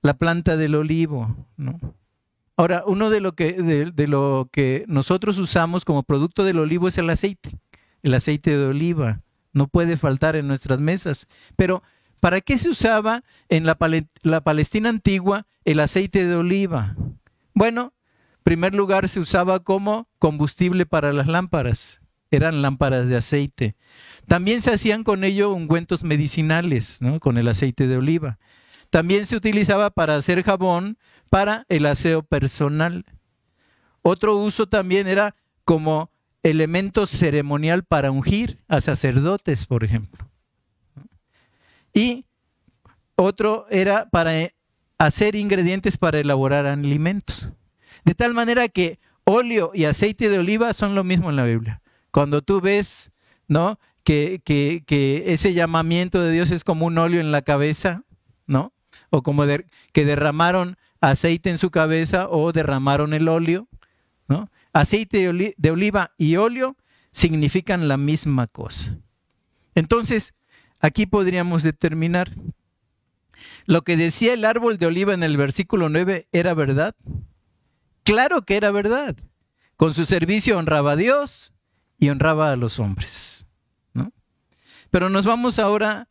la 0.02 0.12
planta 0.18 0.58
del 0.58 0.74
olivo. 0.74 1.34
¿no? 1.56 1.80
Ahora, 2.58 2.84
uno 2.86 3.08
de 3.08 3.22
lo, 3.22 3.32
que, 3.32 3.54
de 3.54 4.06
lo 4.06 4.50
que 4.52 4.84
nosotros 4.86 5.38
usamos 5.38 5.86
como 5.86 6.02
producto 6.02 6.44
del 6.44 6.58
olivo 6.58 6.88
es 6.88 6.98
el 6.98 7.08
aceite, 7.08 7.58
el 8.02 8.12
aceite 8.12 8.54
de 8.54 8.66
oliva. 8.66 9.22
No 9.54 9.66
puede 9.66 9.96
faltar 9.96 10.36
en 10.36 10.46
nuestras 10.46 10.78
mesas. 10.78 11.26
Pero 11.56 11.82
¿Para 12.24 12.40
qué 12.40 12.56
se 12.56 12.70
usaba 12.70 13.22
en 13.50 13.66
la, 13.66 13.74
Palestina 14.40 14.88
antigua 14.88 15.46
el 15.66 15.78
aceite 15.78 16.26
de 16.26 16.34
oliva? 16.34 16.96
Bueno, 17.52 17.92
en 18.36 18.42
primer 18.42 18.74
lugar 18.74 19.10
se 19.10 19.20
usaba 19.20 19.60
como 19.60 20.08
combustible 20.18 20.86
para 20.86 21.12
las 21.12 21.26
lámparas. 21.26 22.00
Eran 22.30 22.62
lámparas 22.62 23.08
de 23.08 23.18
aceite. 23.18 23.76
También 24.26 24.62
se 24.62 24.72
hacían 24.72 25.04
con 25.04 25.22
ello 25.22 25.52
ungüentos 25.52 26.02
medicinales, 26.02 27.02
¿no? 27.02 27.20
con 27.20 27.36
el 27.36 27.46
aceite 27.46 27.86
de 27.86 27.98
oliva. 27.98 28.38
También 28.88 29.26
se 29.26 29.36
utilizaba 29.36 29.90
para 29.90 30.16
hacer 30.16 30.42
jabón 30.44 30.96
para 31.28 31.66
el 31.68 31.84
aseo 31.84 32.22
personal. 32.22 33.04
Otro 34.00 34.36
uso 34.36 34.66
también 34.66 35.08
era 35.08 35.36
como 35.66 36.10
elemento 36.42 37.06
ceremonial 37.06 37.84
para 37.84 38.10
ungir 38.10 38.56
a 38.66 38.80
sacerdotes, 38.80 39.66
por 39.66 39.84
ejemplo. 39.84 40.23
Y 41.94 42.26
otro 43.16 43.66
era 43.70 44.10
para 44.10 44.32
hacer 44.98 45.36
ingredientes 45.36 45.96
para 45.96 46.18
elaborar 46.18 46.66
alimentos. 46.66 47.52
De 48.04 48.14
tal 48.14 48.34
manera 48.34 48.68
que 48.68 48.98
óleo 49.24 49.70
y 49.74 49.84
aceite 49.84 50.28
de 50.28 50.38
oliva 50.38 50.74
son 50.74 50.94
lo 50.94 51.04
mismo 51.04 51.30
en 51.30 51.36
la 51.36 51.44
Biblia. 51.44 51.80
Cuando 52.10 52.42
tú 52.42 52.60
ves, 52.60 53.10
¿no? 53.48 53.78
Que, 54.02 54.42
que, 54.44 55.24
ese 55.32 55.54
llamamiento 55.54 56.20
de 56.20 56.30
Dios 56.30 56.50
es 56.50 56.62
como 56.64 56.84
un 56.84 56.98
óleo 56.98 57.20
en 57.20 57.32
la 57.32 57.42
cabeza, 57.42 58.04
¿no? 58.46 58.74
O 59.08 59.22
como 59.22 59.44
que 59.92 60.04
derramaron 60.04 60.76
aceite 61.00 61.50
en 61.50 61.58
su 61.58 61.70
cabeza 61.70 62.28
o 62.28 62.52
derramaron 62.52 63.14
el 63.14 63.28
óleo, 63.28 63.68
¿no? 64.28 64.50
Aceite 64.72 65.54
de 65.56 65.70
oliva 65.70 66.12
y 66.18 66.36
óleo 66.36 66.76
significan 67.12 67.88
la 67.88 67.96
misma 67.96 68.46
cosa. 68.46 68.98
Entonces, 69.74 70.34
aquí 70.84 71.06
podríamos 71.06 71.62
determinar, 71.62 72.30
¿lo 73.64 73.82
que 73.82 73.96
decía 73.96 74.34
el 74.34 74.44
árbol 74.44 74.76
de 74.76 74.84
oliva 74.84 75.14
en 75.14 75.22
el 75.22 75.38
versículo 75.38 75.88
9 75.88 76.28
era 76.30 76.52
verdad? 76.52 76.94
Claro 78.02 78.42
que 78.42 78.58
era 78.58 78.70
verdad. 78.70 79.16
Con 79.78 79.94
su 79.94 80.04
servicio 80.04 80.58
honraba 80.58 80.92
a 80.92 80.96
Dios 80.96 81.54
y 81.98 82.10
honraba 82.10 82.52
a 82.52 82.56
los 82.56 82.78
hombres. 82.78 83.46
¿no? 83.94 84.12
Pero 84.90 85.08
nos 85.08 85.24
vamos 85.24 85.58
ahora 85.58 86.08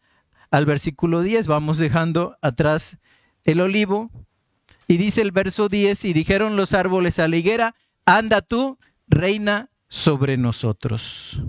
al 0.50 0.66
versículo 0.66 1.22
10, 1.22 1.46
vamos 1.46 1.78
dejando 1.78 2.36
atrás 2.42 2.98
el 3.44 3.62
olivo. 3.62 4.10
Y 4.88 4.98
dice 4.98 5.22
el 5.22 5.32
verso 5.32 5.70
10, 5.70 6.04
y 6.06 6.14
dijeron 6.14 6.56
los 6.56 6.74
árboles 6.74 7.20
a 7.20 7.28
la 7.28 7.38
higuera, 7.38 7.76
anda 8.06 8.42
tú, 8.42 8.80
reina 9.08 9.70
sobre 9.88 10.36
nosotros. 10.36 11.40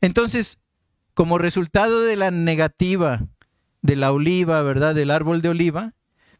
Entonces, 0.00 0.58
como 1.18 1.36
resultado 1.36 2.02
de 2.02 2.14
la 2.14 2.30
negativa 2.30 3.26
de 3.82 3.96
la 3.96 4.12
oliva, 4.12 4.62
¿verdad? 4.62 4.94
Del 4.94 5.10
árbol 5.10 5.42
de 5.42 5.48
oliva, 5.48 5.94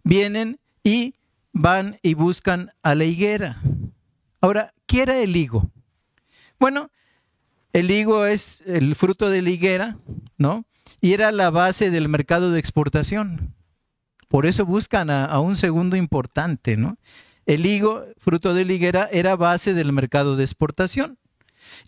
vienen 0.04 0.61
y 0.85 1.16
van 1.52 1.99
y 2.00 2.14
buscan 2.14 2.70
a 2.85 2.94
la 2.94 3.02
higuera. 3.02 3.61
Ahora, 4.40 4.75
¿qué 4.87 5.02
era 5.02 5.18
el 5.18 5.35
higo? 5.35 5.68
Bueno, 6.61 6.92
el 7.73 7.90
higo 7.90 8.25
es 8.25 8.62
el 8.66 8.94
fruto 8.94 9.30
de 9.30 9.42
la 9.42 9.50
higuera, 9.50 9.99
¿no? 10.37 10.64
Y 11.00 11.12
era 11.12 11.32
la 11.32 11.50
base 11.50 11.90
del 11.90 12.08
mercado 12.08 12.52
de 12.52 12.61
exportación. 12.61 13.56
Por 14.28 14.47
eso 14.47 14.64
buscan 14.64 15.11
a, 15.11 15.40
un 15.40 15.56
segundo 15.56 15.97
importante, 15.97 16.76
¿no? 16.76 16.99
El 17.47 17.66
higo, 17.66 18.04
fruto 18.16 18.54
de 18.54 18.64
la 18.64 18.75
higuera, 18.75 19.08
era 19.11 19.35
base 19.35 19.75
del 19.75 19.90
mercado 19.90 20.37
de 20.37 20.44
exportación. 20.44 21.18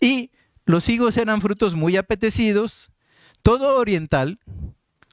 Y 0.01 0.31
los 0.71 0.89
higos 0.89 1.17
eran 1.17 1.41
frutos 1.41 1.75
muy 1.75 1.97
apetecidos. 1.97 2.91
Todo 3.43 3.77
oriental, 3.77 4.39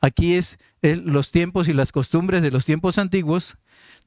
aquí 0.00 0.34
es 0.34 0.58
los 0.80 1.30
tiempos 1.30 1.68
y 1.68 1.72
las 1.72 1.92
costumbres 1.92 2.42
de 2.42 2.50
los 2.50 2.64
tiempos 2.64 2.98
antiguos, 2.98 3.58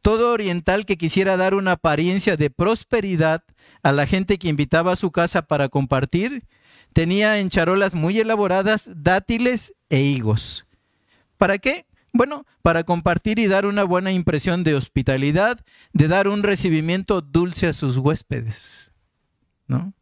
todo 0.01 0.31
oriental 0.31 0.86
que 0.86 0.98
quisiera 0.98 1.38
dar 1.38 1.53
una 1.53 1.74
apariencia 1.74 2.38
de 2.38 2.50
prosperidad 2.50 3.43
a 3.84 3.91
la 3.91 4.08
gente 4.08 4.39
que 4.39 4.48
invitaba 4.48 4.93
a 4.93 4.96
su 4.96 5.12
casa 5.12 5.43
para 5.43 5.70
compartir, 5.70 6.46
tenía 6.93 7.39
en 7.39 7.50
charolas 7.50 7.93
muy 7.93 8.17
elaboradas 8.20 8.89
dátiles 8.96 9.74
e 9.89 10.01
higos. 10.01 10.65
¿Para 11.38 11.58
qué? 11.58 11.86
Bueno, 12.13 12.46
para 12.62 12.84
compartir 12.84 13.39
y 13.39 13.48
dar 13.48 13.65
una 13.65 13.84
buena 13.84 14.12
impresión 14.12 14.63
de 14.63 14.75
hospitalidad, 14.75 15.63
de 15.93 16.08
dar 16.08 16.27
un 16.27 16.43
recibimiento 16.43 17.22
dulce 17.22 17.67
a 17.67 17.74
sus 17.74 17.98
huéspedes. 17.98 18.91
¿No? 19.67 19.93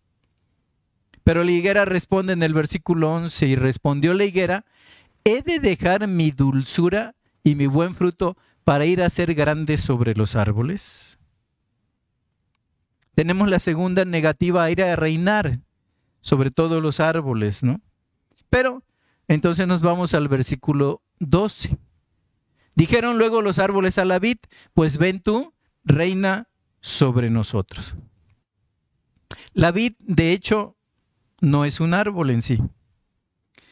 Pero 1.23 1.43
la 1.43 1.51
higuera 1.51 1.85
responde 1.85 2.33
en 2.33 2.43
el 2.43 2.53
versículo 2.53 3.13
11 3.13 3.47
y 3.47 3.55
respondió 3.55 4.13
la 4.13 4.25
higuera, 4.25 4.65
¿he 5.23 5.41
de 5.41 5.59
dejar 5.59 6.07
mi 6.07 6.31
dulzura 6.31 7.15
y 7.43 7.55
mi 7.55 7.67
buen 7.67 7.95
fruto 7.95 8.37
para 8.69 8.85
ir 8.85 9.01
a 9.01 9.09
ser 9.09 9.33
grandes 9.33 9.81
sobre 9.81 10.13
los 10.13 10.35
árboles. 10.35 11.17
Tenemos 13.15 13.49
la 13.49 13.57
segunda 13.57 14.05
negativa 14.05 14.63
a 14.63 14.69
ir 14.69 14.83
a 14.83 14.95
reinar 14.95 15.59
sobre 16.21 16.51
todos 16.51 16.79
los 16.79 16.99
árboles, 16.99 17.63
¿no? 17.63 17.81
Pero 18.51 18.83
entonces 19.27 19.67
nos 19.67 19.81
vamos 19.81 20.13
al 20.13 20.27
versículo 20.27 21.01
12. 21.17 21.79
Dijeron 22.75 23.17
luego 23.17 23.41
los 23.41 23.57
árboles 23.57 23.97
a 23.97 24.05
la 24.05 24.19
vid, 24.19 24.37
pues 24.75 24.99
ven 24.99 25.19
tú, 25.19 25.53
reina 25.83 26.47
sobre 26.79 27.31
nosotros. 27.31 27.95
La 29.53 29.71
vid, 29.71 29.93
de 29.99 30.31
hecho, 30.31 30.77
no 31.41 31.65
es 31.65 31.79
un 31.79 31.93
árbol 31.93 32.29
en 32.29 32.41
sí, 32.41 32.59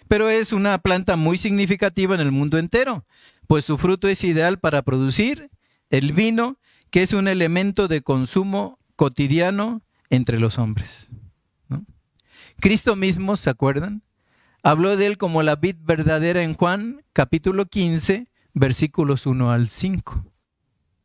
pero 0.07 0.29
es 0.29 0.53
una 0.53 0.77
planta 0.77 1.15
muy 1.15 1.37
significativa 1.37 2.15
en 2.15 2.21
el 2.21 2.31
mundo 2.31 2.57
entero 2.57 3.05
pues 3.47 3.65
su 3.65 3.77
fruto 3.77 4.07
es 4.07 4.23
ideal 4.23 4.59
para 4.59 4.81
producir 4.83 5.49
el 5.89 6.11
vino, 6.11 6.59
que 6.91 7.01
es 7.01 7.13
un 7.13 7.27
elemento 7.27 7.87
de 7.87 8.01
consumo 8.01 8.77
cotidiano 8.95 9.81
entre 10.09 10.39
los 10.39 10.59
hombres. 10.59 11.09
Cristo 12.59 12.95
mismo, 12.95 13.37
¿se 13.37 13.49
acuerdan? 13.49 14.03
Habló 14.63 14.97
de 14.97 15.05
él 15.05 15.17
como 15.17 15.43
la 15.43 15.55
vid 15.55 15.77
verdadera 15.79 16.43
en 16.43 16.55
Juan 16.55 17.03
capítulo 17.13 17.67
15, 17.67 18.27
versículos 18.53 19.25
1 19.25 19.51
al 19.51 19.69
5. 19.69 20.25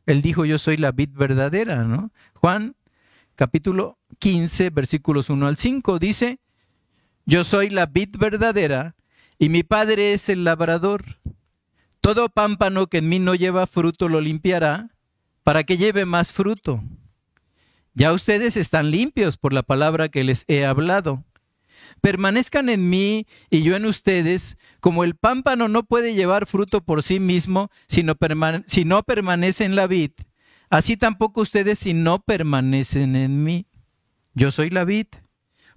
Él 0.06 0.22
dijo, 0.22 0.44
yo 0.44 0.58
soy 0.58 0.78
la 0.78 0.90
vid 0.90 1.10
verdadera, 1.12 1.84
¿no? 1.84 2.10
Juan 2.34 2.74
capítulo 3.36 3.98
15, 4.18 4.70
versículos 4.70 5.30
1 5.30 5.46
al 5.46 5.56
5 5.56 5.98
dice, 5.98 6.40
yo 7.24 7.44
soy 7.44 7.70
la 7.70 7.86
vid 7.86 8.16
verdadera 8.18 8.96
y 9.38 9.48
mi 9.48 9.62
padre 9.62 10.12
es 10.12 10.28
el 10.28 10.44
labrador. 10.44 11.18
Todo 12.00 12.28
pámpano 12.28 12.88
que 12.88 12.98
en 12.98 13.08
mí 13.08 13.18
no 13.18 13.34
lleva 13.34 13.66
fruto 13.66 14.08
lo 14.08 14.20
limpiará 14.20 14.90
para 15.44 15.64
que 15.64 15.76
lleve 15.76 16.04
más 16.04 16.32
fruto. 16.32 16.82
Ya 17.94 18.12
ustedes 18.12 18.56
están 18.56 18.90
limpios 18.90 19.36
por 19.36 19.52
la 19.52 19.62
palabra 19.62 20.08
que 20.08 20.24
les 20.24 20.44
he 20.48 20.64
hablado. 20.64 21.24
Permanezcan 22.00 22.68
en 22.68 22.88
mí 22.88 23.26
y 23.50 23.62
yo 23.62 23.76
en 23.76 23.84
ustedes, 23.84 24.56
como 24.80 25.04
el 25.04 25.14
pámpano 25.14 25.68
no 25.68 25.84
puede 25.84 26.14
llevar 26.14 26.46
fruto 26.46 26.82
por 26.82 27.02
sí 27.02 27.20
mismo 27.20 27.70
si 27.86 28.02
no, 28.02 28.16
si 28.66 28.84
no 28.84 29.02
permanece 29.02 29.64
en 29.64 29.76
la 29.76 29.86
vid, 29.86 30.10
así 30.70 30.96
tampoco 30.96 31.42
ustedes 31.42 31.78
si 31.78 31.94
no 31.94 32.20
permanecen 32.20 33.14
en 33.14 33.44
mí. 33.44 33.66
Yo 34.34 34.50
soy 34.50 34.70
la 34.70 34.84
vid, 34.84 35.06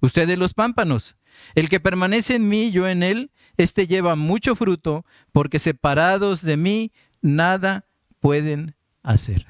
ustedes 0.02 0.38
los 0.40 0.54
pámpanos. 0.54 1.18
El 1.56 1.70
que 1.70 1.80
permanece 1.80 2.36
en 2.36 2.48
mí, 2.48 2.72
yo 2.72 2.88
en 2.88 3.04
él, 3.04 3.32
este 3.58 3.88
lleva 3.88 4.16
mucho 4.16 4.56
fruto, 4.56 5.06
porque 5.32 5.60
separados 5.60 6.42
de 6.42 6.58
mí 6.58 6.92
nada 7.22 7.86
pueden 8.20 8.76
hacer. 9.04 9.48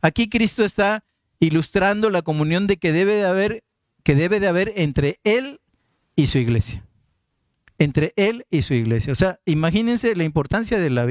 Aquí 0.00 0.28
Cristo 0.28 0.64
está 0.64 1.04
ilustrando 1.40 2.10
la 2.10 2.22
comunión 2.22 2.66
de 2.66 2.76
que 2.76 2.92
debe 2.92 3.14
de 3.14 3.26
haber, 3.26 3.64
que 4.02 4.14
debe 4.14 4.40
de 4.40 4.48
haber 4.48 4.72
entre 4.76 5.20
Él 5.24 5.60
y 6.14 6.28
su 6.28 6.38
iglesia. 6.38 6.86
Entre 7.78 8.12
Él 8.16 8.46
y 8.50 8.62
su 8.62 8.74
iglesia. 8.74 9.12
O 9.12 9.16
sea, 9.16 9.40
imagínense 9.44 10.14
la 10.16 10.24
importancia 10.24 10.78
de 10.78 10.90
la. 10.90 11.06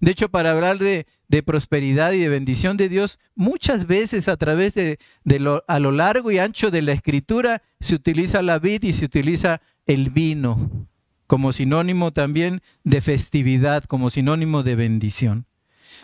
De 0.00 0.10
hecho, 0.10 0.28
para 0.28 0.52
hablar 0.52 0.78
de, 0.78 1.06
prosperidad 1.44 2.12
y 2.12 2.18
de 2.18 2.28
bendición 2.28 2.76
de 2.76 2.88
Dios, 2.88 3.18
muchas 3.34 3.86
veces 3.86 4.28
a 4.28 4.36
través 4.36 4.74
de, 4.74 4.98
lo, 5.24 5.64
a 5.66 5.78
lo 5.78 5.92
largo 5.92 6.30
y 6.30 6.38
ancho 6.38 6.70
de 6.70 6.82
la 6.82 6.92
escritura 6.92 7.62
se 7.80 7.94
utiliza 7.94 8.42
la 8.42 8.58
vid 8.58 8.82
y 8.82 8.92
se 8.92 9.04
utiliza 9.06 9.60
el 9.86 10.10
vino 10.10 10.88
como 11.32 11.54
sinónimo 11.54 12.12
también 12.12 12.60
de 12.84 13.00
festividad, 13.00 13.84
como 13.84 14.10
sinónimo 14.10 14.62
de 14.62 14.74
bendición. 14.74 15.46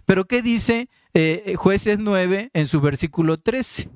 Pero 0.06 0.26
¿qué 0.26 0.40
dice 0.40 0.88
eh, 1.12 1.54
jueces 1.56 1.98
9 1.98 2.50
en 2.54 2.66
su 2.66 2.80
versículo 2.80 3.38
13? 3.38 3.90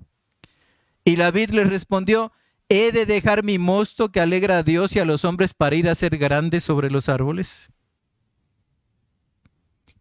Y 1.07 1.17
la 1.17 1.31
vid 1.31 1.49
le 1.49 1.65
respondió, 1.65 2.33
¿he 2.69 2.93
de 2.93 3.07
dejar 3.07 3.45
mi 3.45 3.57
mosto 3.57 4.13
que 4.13 4.21
alegra 4.21 4.59
a 4.59 4.63
Dios 4.63 4.95
y 4.95 4.99
a 4.99 5.07
los 5.07 5.25
hombres 5.25 5.55
para 5.55 5.75
ir 5.75 5.89
a 5.89 5.95
ser 5.95 6.19
grandes 6.19 6.65
sobre 6.65 6.91
los 6.91 7.09
árboles? 7.09 7.71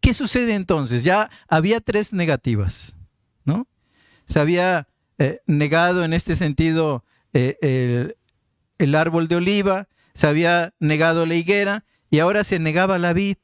¿Qué 0.01 0.13
sucede 0.13 0.55
entonces? 0.55 1.03
Ya 1.03 1.29
había 1.47 1.79
tres 1.79 2.11
negativas, 2.11 2.97
¿no? 3.45 3.67
Se 4.25 4.39
había 4.39 4.87
eh, 5.17 5.39
negado 5.45 6.03
en 6.03 6.13
este 6.13 6.35
sentido 6.35 7.05
eh, 7.33 8.15
el 8.77 8.95
árbol 8.95 9.27
de 9.27 9.35
oliva, 9.35 9.87
se 10.13 10.27
había 10.27 10.73
negado 10.79 11.25
la 11.25 11.35
higuera 11.35 11.85
y 12.09 12.19
ahora 12.19 12.43
se 12.43 12.59
negaba 12.59 12.97
la 12.97 13.13
vid. 13.13 13.37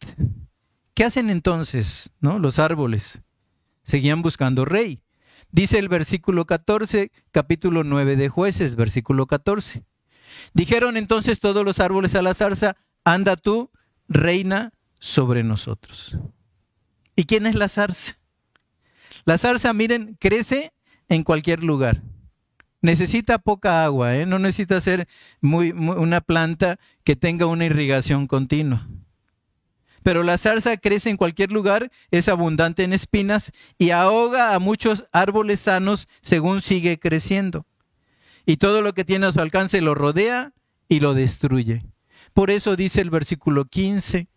¿Qué 0.93 1.03
hacen 1.03 1.29
entonces 1.29 2.11
¿no? 2.19 2.39
los 2.39 2.57
árboles? 2.57 3.21
Seguían 3.83 4.23
buscando 4.23 4.65
rey. 4.65 5.03
Dice 5.51 5.79
el 5.79 5.87
versículo 5.87 6.45
14, 6.45 7.11
capítulo 7.31 7.83
9 7.83 8.15
de 8.15 8.29
jueces, 8.29 8.75
versículo 8.75 9.27
14. 9.27 9.85
Dijeron 10.53 10.97
entonces 10.97 11.39
todos 11.39 11.63
los 11.63 11.79
árboles 11.79 12.15
a 12.15 12.21
la 12.21 12.33
zarza, 12.33 12.75
anda 13.03 13.35
tú, 13.37 13.71
reina 14.09 14.73
sobre 14.99 15.43
nosotros. 15.43 16.17
¿Y 17.17 17.25
quién 17.25 17.47
es 17.47 17.55
la 17.55 17.67
zarza? 17.67 18.17
La 19.25 19.37
zarza, 19.37 19.73
miren, 19.73 20.15
crece 20.19 20.71
en 21.09 21.23
cualquier 21.23 21.63
lugar. 21.63 22.03
necesita 22.79 23.39
poca 23.39 23.83
agua, 23.83 24.15
¿eh? 24.15 24.25
no 24.25 24.39
necesita 24.39 24.79
ser 24.79 25.07
muy, 25.41 25.71
una 25.71 26.21
planta 26.21 26.79
que 27.03 27.15
tenga 27.15 27.47
una 27.47 27.65
irrigación 27.65 28.27
continua. 28.27 28.87
Pero 30.03 30.23
la 30.23 30.37
zarza 30.37 30.77
crece 30.77 31.09
en 31.09 31.17
cualquier 31.17 31.51
lugar, 31.51 31.91
es 32.11 32.29
abundante 32.29 32.83
en 32.83 32.93
espinas 32.93 33.51
y 33.77 33.89
ahoga 33.89 34.53
a 34.53 34.59
muchos 34.59 35.05
árboles 35.11 35.59
sanos 35.61 36.07
según 36.21 36.61
sigue 36.61 36.99
creciendo. 36.99 37.65
Y 38.45 38.57
todo 38.57 38.81
lo 38.81 38.93
que 38.93 39.03
tiene 39.03 39.25
a 39.25 39.31
su 39.31 39.41
alcance 39.41 39.81
lo 39.81 39.95
rodea 39.95 40.53
y 40.87 40.99
lo 40.99 41.15
destruye. 41.15 41.83
Por 42.33 42.51
eso 42.51 42.75
dice 42.75 43.01
el 43.01 43.09
versículo 43.09 43.65
15, 43.65 44.29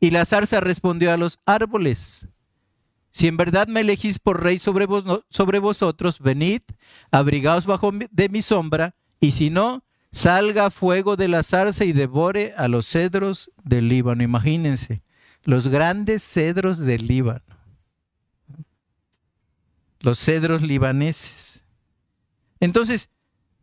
y 0.00 0.10
la 0.10 0.24
zarza 0.24 0.60
respondió 0.60 1.12
a 1.12 1.18
los 1.18 1.38
árboles, 1.44 2.26
si 3.12 3.28
en 3.28 3.36
verdad 3.36 3.68
me 3.68 3.80
elegís 3.80 4.18
por 4.18 4.42
rey 4.42 4.58
sobre, 4.58 4.86
vosotros, 4.86 6.20
venid, 6.20 6.62
abrigaos 7.10 7.66
bajo 7.66 7.90
de 7.92 8.28
mi 8.28 8.40
sombra, 8.40 8.94
y 9.20 9.32
si 9.32 9.50
no, 9.50 9.84
salga 10.12 10.70
fuego 10.70 11.16
de 11.16 11.28
la 11.28 11.42
zarza 11.42 11.84
y 11.84 11.92
devore 11.92 12.54
a 12.56 12.68
los 12.68 12.86
cedros 12.86 13.50
del 13.62 13.88
Líbano. 13.88 14.22
Imagínense, 14.22 15.02
los 15.42 15.68
grandes 15.68 16.22
cedros 16.22 16.78
del 16.78 17.06
Líbano. 17.06 17.42
Los 20.00 20.18
cedros 20.18 20.62
libaneses. 20.62 21.64
Entonces, 22.58 23.10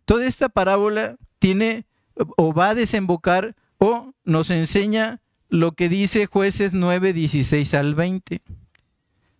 toda 0.05 0.25
esta 0.27 0.49
parábola 0.49 1.15
tiene 1.39 1.87
o 2.35 2.53
va 2.53 2.69
a 2.69 2.75
desembocar 2.75 3.55
o 3.79 4.13
nos 4.23 4.49
enseña 4.51 5.21
lo 5.49 5.71
que 5.73 5.89
dice 5.89 6.25
jueces 6.25 6.73
9, 6.73 7.13
16 7.13 7.73
al 7.73 7.95
20. 7.95 8.41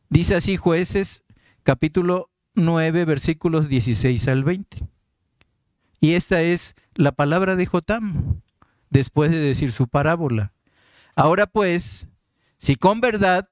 Dice 0.10 0.36
así 0.36 0.56
jueces 0.56 1.24
capítulo 1.64 2.30
9 2.56 3.06
versículos 3.06 3.68
16 3.68 4.28
al 4.30 4.44
20. 4.44 4.88
Y 6.00 6.14
esta 6.14 6.42
es 6.42 6.76
la 6.96 7.12
palabra 7.12 7.56
de 7.56 7.66
Jotam 7.66 8.42
después 8.90 9.32
de 9.32 9.38
decir 9.38 9.72
su 9.72 9.88
parábola. 9.88 10.54
Ahora 11.16 11.46
pues, 11.46 12.08
si 12.58 12.76
con 12.76 13.02
verdad 13.02 13.50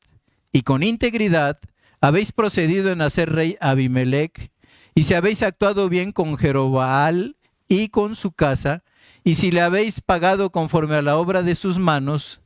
y 0.51 0.61
con 0.61 0.83
integridad 0.83 1.57
habéis 1.99 2.31
procedido 2.31 2.91
en 2.91 3.01
hacer 3.01 3.33
rey 3.33 3.57
Abimelech, 3.59 4.51
y 4.93 5.03
si 5.03 5.13
habéis 5.13 5.43
actuado 5.43 5.89
bien 5.89 6.13
con 6.13 6.37
Jerobaal 6.37 7.35
y 7.67 7.89
con 7.89 8.15
su 8.15 8.31
casa, 8.31 8.83
y 9.25 9.35
si 9.35 9.51
le 9.51 9.61
habéis 9.61 9.99
pagado 9.99 10.51
conforme 10.51 10.95
a 10.95 11.01
la 11.01 11.17
obra 11.17 11.43
de 11.43 11.55
sus 11.55 11.79
manos, 11.79 12.39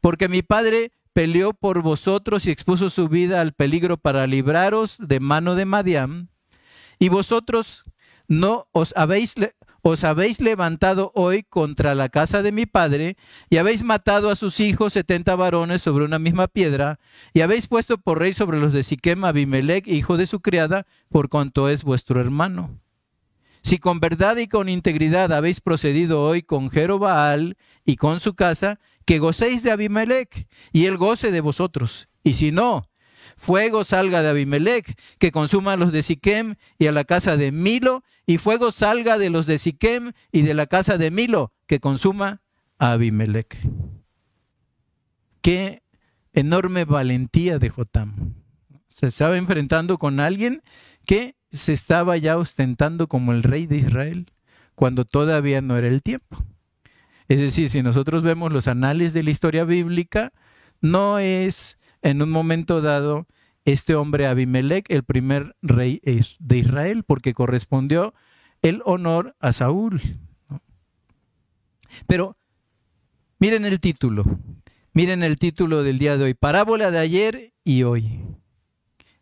porque 0.00 0.28
mi 0.28 0.42
padre 0.42 0.92
peleó 1.12 1.54
por 1.54 1.82
vosotros 1.82 2.46
y 2.46 2.50
expuso 2.50 2.90
su 2.90 3.08
vida 3.08 3.40
al 3.40 3.52
peligro 3.52 3.96
para 3.96 4.26
libraros 4.26 4.96
de 4.98 5.18
mano 5.20 5.54
de 5.54 5.64
Madiam, 5.64 6.28
y 6.98 7.08
vosotros 7.08 7.84
no 8.28 8.68
os 8.72 8.92
habéis, 8.96 9.34
os 9.82 10.04
habéis 10.04 10.40
levantado 10.40 11.12
hoy 11.14 11.42
contra 11.42 11.94
la 11.94 12.08
casa 12.08 12.42
de 12.42 12.52
mi 12.52 12.66
padre, 12.66 13.16
y 13.48 13.56
habéis 13.58 13.82
matado 13.82 14.30
a 14.30 14.36
sus 14.36 14.60
hijos 14.60 14.92
setenta 14.92 15.36
varones 15.36 15.80
sobre 15.80 16.04
una 16.04 16.18
misma 16.18 16.48
piedra, 16.48 16.98
y 17.32 17.40
habéis 17.40 17.66
puesto 17.66 17.96
por 17.96 18.18
rey 18.18 18.34
sobre 18.34 18.58
los 18.58 18.72
de 18.72 18.82
Siquem 18.82 19.24
Abimelech, 19.24 19.86
hijo 19.86 20.16
de 20.16 20.26
su 20.26 20.40
criada, 20.40 20.86
por 21.08 21.28
cuanto 21.28 21.68
es 21.68 21.84
vuestro 21.84 22.20
hermano. 22.20 22.80
Si 23.62 23.78
con 23.78 23.98
verdad 23.98 24.36
y 24.36 24.46
con 24.46 24.68
integridad 24.68 25.32
habéis 25.32 25.60
procedido 25.60 26.22
hoy 26.22 26.42
con 26.42 26.70
Jerobaal 26.70 27.56
y 27.84 27.96
con 27.96 28.20
su 28.20 28.34
casa, 28.34 28.78
que 29.06 29.18
gocéis 29.20 29.62
de 29.62 29.70
Abimelech 29.70 30.48
y 30.72 30.84
él 30.84 30.98
goce 30.98 31.30
de 31.30 31.40
vosotros. 31.40 32.08
Y 32.22 32.34
si 32.34 32.52
no, 32.52 32.90
fuego 33.36 33.84
salga 33.84 34.20
de 34.20 34.28
Abimelech, 34.28 34.98
que 35.18 35.32
consuma 35.32 35.72
a 35.72 35.76
los 35.76 35.92
de 35.92 36.02
Siquem 36.02 36.56
y 36.78 36.88
a 36.88 36.92
la 36.92 37.04
casa 37.04 37.36
de 37.36 37.52
Milo, 37.52 38.02
y 38.26 38.38
fuego 38.38 38.72
salga 38.72 39.16
de 39.16 39.30
los 39.30 39.46
de 39.46 39.58
Siquem 39.58 40.12
y 40.32 40.42
de 40.42 40.54
la 40.54 40.66
casa 40.66 40.98
de 40.98 41.10
Milo, 41.10 41.52
que 41.66 41.80
consuma 41.80 42.42
a 42.78 42.92
Abimelech. 42.92 43.56
Qué 45.40 45.82
enorme 46.32 46.84
valentía 46.84 47.58
de 47.60 47.70
Jotam. 47.70 48.34
Se 48.88 49.06
estaba 49.06 49.36
enfrentando 49.36 49.98
con 49.98 50.18
alguien 50.18 50.62
que 51.06 51.36
se 51.52 51.72
estaba 51.72 52.16
ya 52.16 52.36
ostentando 52.36 53.06
como 53.06 53.32
el 53.32 53.44
rey 53.44 53.66
de 53.66 53.76
Israel, 53.76 54.32
cuando 54.74 55.04
todavía 55.04 55.60
no 55.60 55.76
era 55.76 55.86
el 55.86 56.02
tiempo. 56.02 56.44
Es 57.28 57.40
decir, 57.40 57.70
si 57.70 57.82
nosotros 57.82 58.22
vemos 58.22 58.52
los 58.52 58.68
anales 58.68 59.12
de 59.12 59.22
la 59.22 59.30
historia 59.30 59.64
bíblica, 59.64 60.32
no 60.80 61.18
es 61.18 61.78
en 62.02 62.22
un 62.22 62.30
momento 62.30 62.80
dado 62.80 63.26
este 63.64 63.96
hombre 63.96 64.26
Abimelech 64.26 64.86
el 64.88 65.02
primer 65.02 65.56
rey 65.60 66.00
de 66.38 66.56
Israel, 66.56 67.02
porque 67.04 67.34
correspondió 67.34 68.14
el 68.62 68.80
honor 68.84 69.34
a 69.40 69.52
Saúl. 69.52 70.00
Pero 72.06 72.36
miren 73.40 73.64
el 73.64 73.80
título, 73.80 74.22
miren 74.92 75.24
el 75.24 75.36
título 75.36 75.82
del 75.82 75.98
día 75.98 76.16
de 76.16 76.24
hoy, 76.24 76.34
parábola 76.34 76.92
de 76.92 76.98
ayer 76.98 77.52
y 77.64 77.82
hoy. 77.82 78.20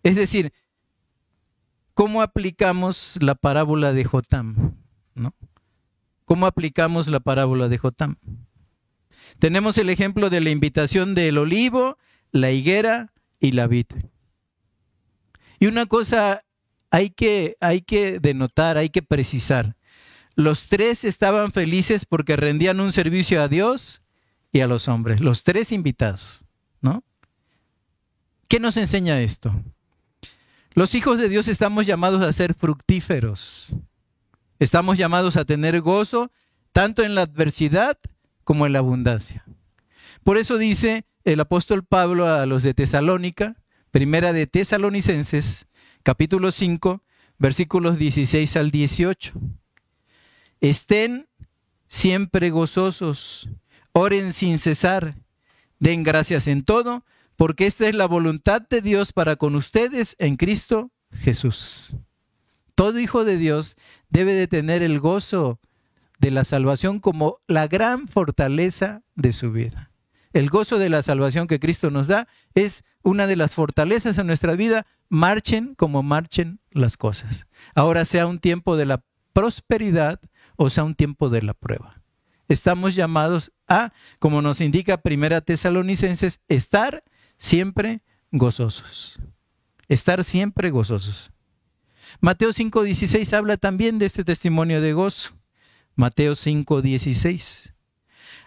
Es 0.03 0.17
decir, 0.17 0.53
¿cómo 1.95 2.21
aplicamos 2.21 3.17
la 3.23 3.35
parábola 3.35 3.95
de 3.95 4.05
Jotam? 4.05 4.77
¿No? 5.15 5.35
¿Cómo 6.25 6.47
aplicamos 6.47 7.09
la 7.09 7.21
parábola 7.21 7.69
de 7.69 7.79
Jotam? 7.79 8.17
Tenemos 9.39 9.79
el 9.79 9.91
ejemplo 9.91 10.31
de 10.31 10.41
la 10.41 10.51
invitación 10.51 11.15
del 11.15 11.39
olivo, 11.39 11.99
la 12.33 12.51
higuera 12.51 13.13
y 13.41 13.53
la 13.53 13.67
vid. 13.67 13.87
Y 15.59 15.67
una 15.67 15.87
cosa 15.87 16.45
hay 16.91 17.11
que, 17.11 17.57
hay 17.61 17.83
que 17.83 18.21
denotar, 18.21 18.77
hay 18.77 18.91
que 18.91 19.03
precisar. 19.03 19.77
Los 20.35 20.67
tres 20.67 21.05
estaban 21.05 21.53
felices 21.53 22.07
porque 22.07 22.37
rendían 22.37 22.81
un 22.81 22.93
servicio 22.93 23.43
a 23.43 23.49
Dios 23.49 24.03
y 24.53 24.61
a 24.61 24.67
los 24.67 24.89
hombres, 24.89 25.21
los 25.21 25.43
tres 25.43 25.73
invitados, 25.73 26.45
¿no? 26.81 27.03
¿Qué 28.49 28.61
nos 28.61 28.77
enseña 28.77 29.21
esto? 29.21 29.53
Los 30.75 30.95
hijos 30.95 31.19
de 31.19 31.29
Dios 31.29 31.49
estamos 31.49 31.87
llamados 31.87 32.23
a 32.23 32.33
ser 32.33 32.55
fructíferos. 32.55 33.75
Estamos 34.59 34.97
llamados 34.97 35.37
a 35.37 35.45
tener 35.45 35.81
gozo 35.81 36.31
tanto 36.73 37.03
en 37.03 37.15
la 37.15 37.23
adversidad 37.23 37.99
como 38.45 38.67
en 38.67 38.73
la 38.73 38.81
abundancia. 38.81 39.45
Por 40.23 40.39
eso 40.39 40.59
dice 40.59 41.05
el 41.25 41.41
apóstol 41.41 41.85
Pablo 41.85 42.29
a 42.29 42.47
los 42.47 42.63
de 42.63 42.75
Tesalónica, 42.75 43.57
primera 43.91 44.33
de 44.33 44.47
Tesalonicenses, 44.47 45.67
capítulo 46.03 46.53
5, 46.53 47.03
versículos 47.39 47.99
16 47.99 48.57
al 48.57 48.71
18. 48.71 49.33
Estén 50.61 51.29
siempre 51.89 52.51
gozosos, 52.51 53.49
oren 53.93 54.33
sin 54.33 54.59
cesar, 54.59 55.17
den 55.79 56.03
gracias 56.03 56.47
en 56.47 56.65
todo, 56.65 57.05
porque 57.37 57.67
esta 57.67 57.89
es 57.89 57.95
la 57.95 58.07
voluntad 58.07 58.63
de 58.63 58.81
Dios 58.81 59.13
para 59.13 59.37
con 59.37 59.55
ustedes 59.57 60.17
en 60.19 60.37
Cristo 60.37 60.91
Jesús. 61.13 61.95
Todo 62.75 62.99
hijo 62.99 63.25
de 63.25 63.39
Dios 63.39 63.77
debe 64.09 64.33
de 64.33 64.49
tener 64.49 64.83
el 64.83 65.01
gozo 65.01 65.61
de 66.19 66.31
la 66.31 66.45
salvación 66.45 67.01
como 67.01 67.39
la 67.47 67.69
gran 67.69 68.09
fortaleza 68.09 69.03
de 69.15 69.33
su 69.33 69.53
vida. 69.53 69.91
El 70.33 70.51
gozo 70.51 70.79
de 70.79 70.89
la 70.89 71.03
salvación 71.03 71.47
que 71.47 71.61
Cristo 71.61 71.91
nos 71.91 72.09
da 72.09 72.27
es 72.55 72.85
una 73.03 73.27
de 73.27 73.37
las 73.37 73.55
fortalezas 73.55 74.19
en 74.19 74.27
nuestra 74.27 74.55
vida. 74.57 74.87
Marchen 75.09 75.75
como 75.77 76.03
marchen 76.03 76.59
las 76.73 76.97
cosas. 76.97 77.47
Ahora 77.75 78.05
sea 78.05 78.27
un 78.27 78.41
tiempo 78.41 78.77
de 78.77 78.87
la 78.87 79.05
prosperidad 79.33 80.21
o 80.57 80.71
sea 80.71 80.85
un 80.85 80.95
tiempo 80.95 81.29
de 81.29 81.43
la 81.43 81.55
prueba. 81.55 82.01
Estamos 82.49 82.95
llamados 82.95 83.53
a, 83.69 83.93
como 84.19 84.43
nos 84.43 84.61
indica 84.61 84.99
Primera 84.99 85.41
Tesalonicenses, 85.41 86.41
estar 86.49 87.05
siempre 87.39 88.03
gozosos. 88.33 89.19
Estar 89.89 90.25
siempre 90.25 90.71
gozosos. 90.71 91.31
Mateo 92.21 92.51
5.16 92.51 93.33
habla 93.33 93.57
también 93.57 93.99
de 93.99 94.07
este 94.07 94.25
testimonio 94.25 94.81
de 94.81 94.93
gozo. 94.93 95.35
Mateo 95.97 96.35
5.16. 96.35 97.73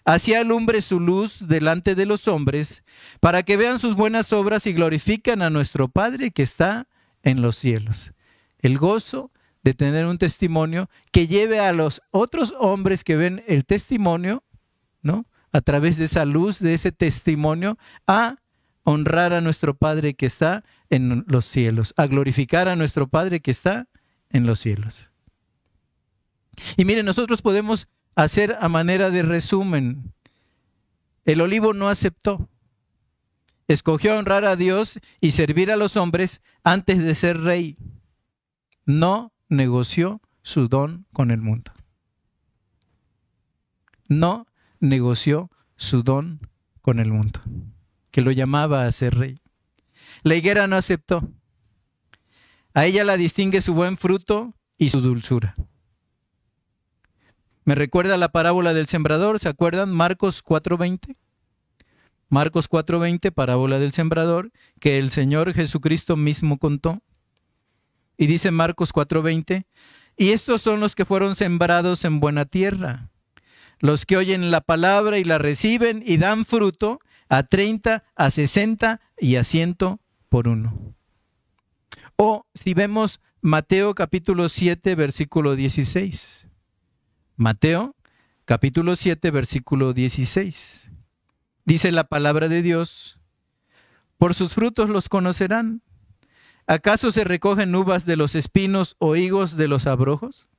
Así 0.05 0.33
alumbre 0.33 0.81
su 0.81 0.99
luz 0.99 1.47
delante 1.47 1.93
de 1.93 2.05
los 2.05 2.27
hombres, 2.27 2.83
para 3.19 3.43
que 3.43 3.57
vean 3.57 3.79
sus 3.79 3.95
buenas 3.95 4.31
obras 4.31 4.65
y 4.65 4.73
glorifican 4.73 5.41
a 5.41 5.49
nuestro 5.49 5.89
Padre 5.89 6.31
que 6.31 6.43
está 6.43 6.87
en 7.23 7.41
los 7.41 7.57
cielos. 7.57 8.13
El 8.59 8.77
gozo 8.77 9.31
de 9.63 9.73
tener 9.73 10.05
un 10.05 10.17
testimonio 10.17 10.89
que 11.11 11.27
lleve 11.27 11.59
a 11.59 11.73
los 11.73 12.01
otros 12.11 12.53
hombres 12.57 13.03
que 13.03 13.17
ven 13.17 13.43
el 13.47 13.65
testimonio, 13.65 14.43
¿no? 15.01 15.25
A 15.51 15.59
través 15.59 15.97
de 15.97 16.05
esa 16.05 16.23
luz, 16.23 16.59
de 16.59 16.73
ese 16.73 16.93
testimonio, 16.93 17.77
a 18.07 18.37
honrar 18.89 19.33
a 19.33 19.41
nuestro 19.41 19.75
Padre 19.75 20.13
que 20.13 20.25
está 20.25 20.63
en 20.89 21.25
los 21.27 21.43
cielos, 21.43 21.93
a 21.97 22.07
glorificar 22.07 22.69
a 22.69 22.77
nuestro 22.77 23.09
Padre 23.09 23.41
que 23.41 23.51
está 23.51 23.89
en 24.29 24.45
los 24.45 24.61
cielos. 24.61 25.11
Y 26.77 26.85
miren, 26.85 27.05
nosotros 27.05 27.41
podemos 27.41 27.89
hacer 28.15 28.55
a 28.61 28.69
manera 28.69 29.09
de 29.09 29.23
resumen. 29.23 30.13
El 31.25 31.41
olivo 31.41 31.73
no 31.73 31.89
aceptó. 31.89 32.47
Escogió 33.67 34.17
honrar 34.17 34.45
a 34.45 34.55
Dios 34.55 34.99
y 35.19 35.31
servir 35.31 35.69
a 35.69 35.75
los 35.75 35.97
hombres 35.97 36.41
antes 36.63 37.03
de 37.03 37.13
ser 37.13 37.41
rey. 37.41 37.77
No 38.85 39.33
negoció 39.49 40.21
su 40.43 40.69
don 40.69 41.05
con 41.11 41.31
el 41.31 41.41
mundo. 41.41 41.73
No 44.07 44.47
negoció 44.79 45.51
su 45.75 46.03
don 46.03 46.39
con 46.81 46.99
el 46.99 47.11
mundo, 47.11 47.41
que 48.17 48.23
lo 48.23 48.31
llamaba 48.31 48.87
a 48.87 48.91
ser 48.91 49.13
rey. 49.13 49.37
La 50.23 50.33
higuera 50.33 50.65
no 50.65 50.75
aceptó. 50.75 51.21
A 52.73 52.87
ella 52.87 53.03
la 53.03 53.15
distingue 53.15 53.61
su 53.61 53.75
buen 53.75 53.95
fruto 53.95 54.55
y 54.75 54.89
su 54.89 55.01
dulzura. 55.01 55.55
Me 57.63 57.75
recuerda 57.75 58.17
la 58.17 58.31
parábola 58.31 58.73
del 58.73 58.87
sembrador, 58.87 59.37
¿se 59.37 59.49
acuerdan? 59.49 59.91
Marcos 59.91 60.41
4:20. 60.43 61.15
Marcos 62.27 62.67
4:20, 62.67 63.31
parábola 63.31 63.77
del 63.77 63.93
sembrador, 63.93 64.51
que 64.79 64.97
el 64.97 65.11
Señor 65.11 65.53
Jesucristo 65.53 66.17
mismo 66.17 66.57
contó. 66.57 67.03
Y 68.17 68.25
dice 68.25 68.49
Marcos 68.49 68.93
4:20, 68.93 69.67
y 70.17 70.29
estos 70.29 70.63
son 70.63 70.79
los 70.79 70.95
que 70.95 71.05
fueron 71.05 71.35
sembrados 71.35 72.03
en 72.03 72.19
buena 72.19 72.45
tierra, 72.45 73.11
los 73.79 74.07
que 74.07 74.17
oyen 74.17 74.49
la 74.49 74.61
palabra 74.61 75.19
y 75.19 75.23
la 75.23 75.37
reciben 75.37 76.01
y 76.03 76.17
dan 76.17 76.45
fruto 76.45 76.99
a 77.29 77.43
30, 77.43 78.03
a 78.15 78.31
60 78.31 79.01
y 79.19 79.35
a 79.35 79.43
100 79.43 79.77
por 80.29 80.47
uno. 80.47 80.95
O 82.15 82.45
si 82.53 82.73
vemos 82.73 83.21
Mateo 83.41 83.93
capítulo 83.95 84.49
7, 84.49 84.95
versículo 84.95 85.55
16. 85.55 86.47
Mateo 87.35 87.95
capítulo 88.45 88.95
7, 88.95 89.31
versículo 89.31 89.93
16. 89.93 90.91
Dice 91.65 91.91
la 91.91 92.05
palabra 92.05 92.49
de 92.49 92.61
Dios, 92.61 93.19
por 94.17 94.33
sus 94.33 94.55
frutos 94.55 94.89
los 94.89 95.09
conocerán. 95.09 95.81
¿Acaso 96.65 97.11
se 97.11 97.23
recogen 97.23 97.75
uvas 97.75 98.05
de 98.05 98.17
los 98.17 98.35
espinos 98.35 98.95
o 98.99 99.15
higos 99.15 99.55
de 99.55 99.67
los 99.67 99.87
abrojos? 99.87 100.49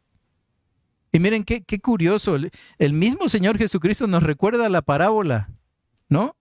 Y 1.12 1.18
miren 1.18 1.44
qué, 1.44 1.64
qué 1.64 1.81
curioso, 1.81 2.37
el 2.78 2.92
mismo 2.92 3.28
Señor 3.28 3.59
Jesucristo 3.59 4.07
nos 4.07 4.22
recuerda 4.22 4.68
la 4.68 4.83
parábola, 4.83 5.50
¿no? 6.09 6.38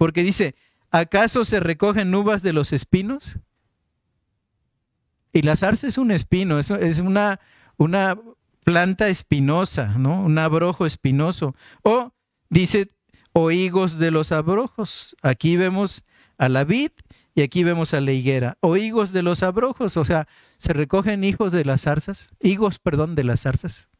Porque 0.00 0.22
dice, 0.22 0.54
¿acaso 0.90 1.44
se 1.44 1.60
recogen 1.60 2.14
uvas 2.14 2.40
de 2.40 2.54
los 2.54 2.72
espinos? 2.72 3.38
Y 5.30 5.42
la 5.42 5.56
zarza 5.56 5.86
es 5.86 5.98
un 5.98 6.10
espino, 6.10 6.58
es, 6.58 6.70
una, 7.00 7.38
una 7.76 8.18
planta 8.64 9.10
espinosa, 9.10 9.98
¿no? 9.98 10.22
Un 10.22 10.38
abrojo 10.38 10.86
espinoso. 10.86 11.54
O 11.82 12.14
dice, 12.48 12.92
o 13.34 13.50
higos 13.50 13.98
de 13.98 14.10
los 14.10 14.32
abrojos. 14.32 15.16
Aquí 15.20 15.58
vemos 15.58 16.02
a 16.38 16.48
la 16.48 16.64
vid 16.64 16.92
y 17.34 17.42
aquí 17.42 17.62
vemos 17.62 17.92
a 17.92 18.00
la 18.00 18.12
higuera. 18.12 18.56
O 18.60 18.78
higos 18.78 19.12
de 19.12 19.22
los 19.22 19.42
abrojos, 19.42 19.98
o 19.98 20.06
sea, 20.06 20.28
se 20.56 20.72
recogen 20.72 21.24
hijos 21.24 21.52
de 21.52 21.66
las 21.66 21.82
zarzas, 21.82 22.30
higos, 22.40 22.78
perdón, 22.78 23.14
de 23.14 23.24
las 23.24 23.42
zarzas. 23.42 23.90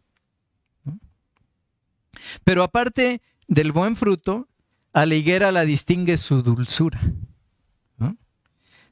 Pero 2.43 2.63
aparte 2.63 3.21
del 3.49 3.73
buen 3.73 3.97
fruto, 3.97 4.49
a 4.93 5.07
la 5.07 5.15
higuera 5.15 5.53
la 5.53 5.65
distingue 5.65 6.17
su 6.17 6.43
dulzura. 6.43 7.01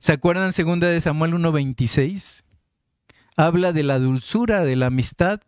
¿Se 0.00 0.12
acuerdan 0.12 0.52
segunda 0.52 0.88
de 0.88 1.00
Samuel 1.00 1.32
1.26? 1.34 2.44
Habla 3.36 3.72
de 3.72 3.82
la 3.82 3.98
dulzura, 3.98 4.64
de 4.64 4.76
la 4.76 4.86
amistad 4.86 5.40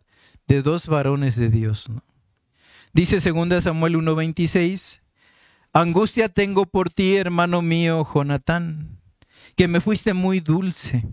de 0.47 0.61
dos 0.61 0.87
varones 0.87 1.37
de 1.37 1.49
Dios. 1.49 1.87
Dice 2.93 3.21
segunda 3.21 3.61
Samuel 3.61 3.95
1.26, 3.95 5.01
angustia 5.71 6.27
tengo 6.27 6.65
por 6.65 6.89
ti, 6.89 7.15
hermano 7.15 7.61
mío, 7.61 8.05
Jonatán, 8.13 8.99
que 9.55 9.69
me 9.69 9.79
fuiste 9.79 10.13
muy 10.13 10.41
dulce. 10.41 11.07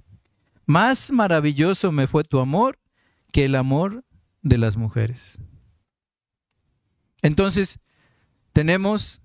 Más 0.66 1.12
maravilloso 1.12 1.92
me 1.92 2.08
fue 2.08 2.24
tu 2.24 2.40
amor 2.40 2.80
que 3.32 3.44
el 3.44 3.54
amor 3.54 4.04
de 4.42 4.58
las 4.58 4.76
mujeres. 4.76 5.38
Entonces, 7.22 7.78
tenemos 8.52 9.22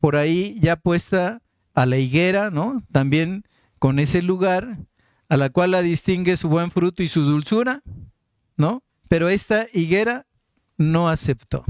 por 0.00 0.16
ahí 0.16 0.58
ya 0.60 0.76
puesta 0.76 1.42
a 1.74 1.86
la 1.86 1.98
higuera, 1.98 2.50
¿no? 2.50 2.82
También 2.92 3.44
con 3.78 3.98
ese 3.98 4.22
lugar 4.22 4.78
a 5.28 5.36
la 5.36 5.50
cual 5.50 5.72
la 5.72 5.82
distingue 5.82 6.36
su 6.36 6.48
buen 6.48 6.70
fruto 6.70 7.02
y 7.02 7.08
su 7.08 7.22
dulzura, 7.22 7.82
¿no? 8.56 8.82
Pero 9.08 9.28
esta 9.28 9.66
higuera 9.72 10.26
no 10.76 11.08
aceptó. 11.08 11.64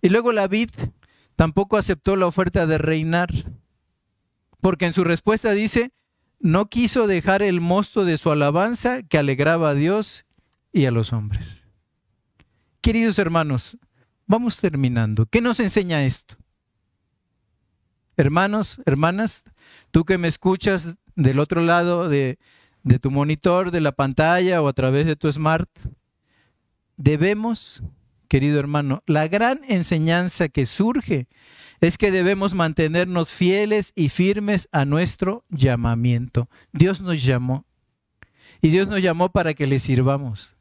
Y 0.00 0.08
luego 0.08 0.32
la 0.32 0.48
vid 0.48 0.70
tampoco 1.36 1.76
aceptó 1.76 2.16
la 2.16 2.26
oferta 2.26 2.66
de 2.66 2.78
reinar, 2.78 3.30
porque 4.60 4.86
en 4.86 4.92
su 4.92 5.04
respuesta 5.04 5.52
dice, 5.52 5.92
no 6.40 6.68
quiso 6.68 7.06
dejar 7.06 7.42
el 7.42 7.60
mosto 7.60 8.04
de 8.04 8.16
su 8.16 8.30
alabanza 8.30 9.02
que 9.02 9.18
alegraba 9.18 9.70
a 9.70 9.74
Dios 9.74 10.24
y 10.72 10.86
a 10.86 10.90
los 10.90 11.12
hombres. 11.12 11.66
Queridos 12.80 13.18
hermanos, 13.18 13.76
vamos 14.26 14.58
terminando. 14.58 15.26
¿Qué 15.26 15.40
nos 15.40 15.60
enseña 15.60 16.04
esto? 16.04 16.37
Hermanos, 18.18 18.80
hermanas, 18.84 19.44
tú 19.92 20.04
que 20.04 20.18
me 20.18 20.26
escuchas 20.26 20.96
del 21.14 21.38
otro 21.38 21.62
lado 21.62 22.08
de, 22.08 22.36
tu 23.00 23.12
monitor, 23.12 23.70
de 23.70 23.80
la 23.80 23.92
pantalla 23.92 24.60
o 24.60 24.66
a 24.66 24.72
través 24.72 25.06
de 25.06 25.14
tu 25.14 25.30
smart, 25.30 25.70
debemos, 26.96 27.80
querido 28.26 28.58
hermano, 28.58 29.04
la 29.06 29.28
gran 29.28 29.60
enseñanza 29.68 30.48
que 30.48 30.66
surge 30.66 31.28
es 31.80 31.96
que 31.96 32.10
debemos 32.10 32.54
mantenernos 32.54 33.30
fieles 33.30 33.92
y 33.94 34.08
firmes 34.08 34.68
a 34.72 34.84
nuestro 34.84 35.44
llamamiento. 35.48 36.48
Dios 36.72 37.00
nos 37.00 37.22
llamó 37.22 37.66
y 38.60 38.70
Dios 38.70 38.88
nos 38.88 39.00
llamó 39.00 39.28
para 39.28 39.54
que 39.54 39.68
le 39.68 39.78
sirvamos. 39.78 40.56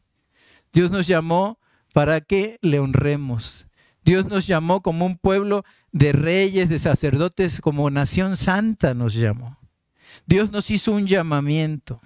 Dios 0.73 0.91
nos 0.91 1.07
llamó 1.07 1.57
para 1.91 2.21
que 2.21 2.59
le 2.61 2.77
honremos. 2.77 3.65
Dios 4.07 4.27
nos 4.27 4.45
llamó 4.45 4.81
como 4.81 5.07
un 5.07 5.17
pueblo 5.17 5.65
de 5.97 6.11
reyes, 6.11 6.69
de 6.69 6.77
sacerdotes, 6.77 7.59
como 7.59 7.89
nación 7.89 8.37
santa 8.37 8.93
nos 8.93 9.13
llamó. 9.15 9.57
Dios 10.25 10.51
nos 10.51 10.69
hizo 10.69 10.91
un 10.91 11.07
llamamiento, 11.07 12.01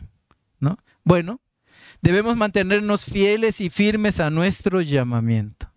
¿no? 0.59 0.77
Bueno, 1.03 1.41
debemos 2.01 2.37
mantenernos 2.37 3.05
fieles 3.05 3.59
y 3.59 3.69
firmes 3.69 4.19
a 4.19 4.29
nuestro 4.29 4.81
llamamiento. 4.81 5.69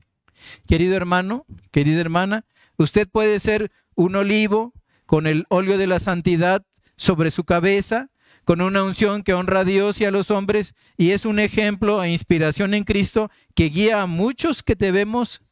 Querido 0.69 0.95
hermano, 0.95 1.45
querida 1.73 2.01
hermana, 2.01 2.45
usted 2.77 3.09
puede 3.09 3.41
ser 3.41 3.73
un 3.97 4.15
olivo 4.15 4.73
con 5.07 5.27
el 5.27 5.45
óleo 5.49 5.77
de 5.77 5.87
la 5.87 5.99
santidad 5.99 6.65
sobre 6.97 7.33
su 7.33 7.45
cabeza, 7.45 8.11
con 8.45 8.61
una 8.61 8.85
unción 8.85 9.23
que 9.23 9.35
honra 9.35 9.61
a 9.61 9.65
Dios 9.65 10.01
y 10.01 10.05
a 10.05 10.11
los 10.11 10.31
hombres, 10.31 10.75
y 10.97 11.11
es 11.11 11.25
un 11.25 11.41
ejemplo 11.41 12.03
e 12.03 12.13
inspiración 12.13 12.75
en 12.75 12.85
Cristo 12.85 13.31
que 13.55 13.71
guía 13.71 14.03
a 14.03 14.07
muchos 14.07 14.63
que 14.63 14.77
te 14.77 14.93
vemos 14.93 15.43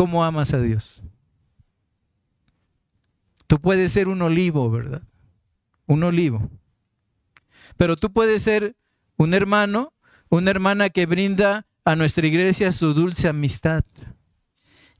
cómo 0.00 0.24
amas 0.24 0.54
a 0.54 0.62
Dios. 0.62 1.02
Tú 3.46 3.60
puedes 3.60 3.92
ser 3.92 4.08
un 4.08 4.22
olivo, 4.22 4.70
¿verdad? 4.70 5.02
Un 5.84 6.04
olivo. 6.04 6.48
Pero 7.76 7.96
tú 7.96 8.10
puedes 8.10 8.42
ser 8.42 8.76
un 9.18 9.34
hermano, 9.34 9.92
una 10.30 10.52
hermana 10.52 10.88
que 10.88 11.04
brinda 11.04 11.66
a 11.84 11.96
nuestra 11.96 12.26
iglesia 12.26 12.72
su 12.72 12.94
dulce 12.94 13.28
amistad 13.28 13.84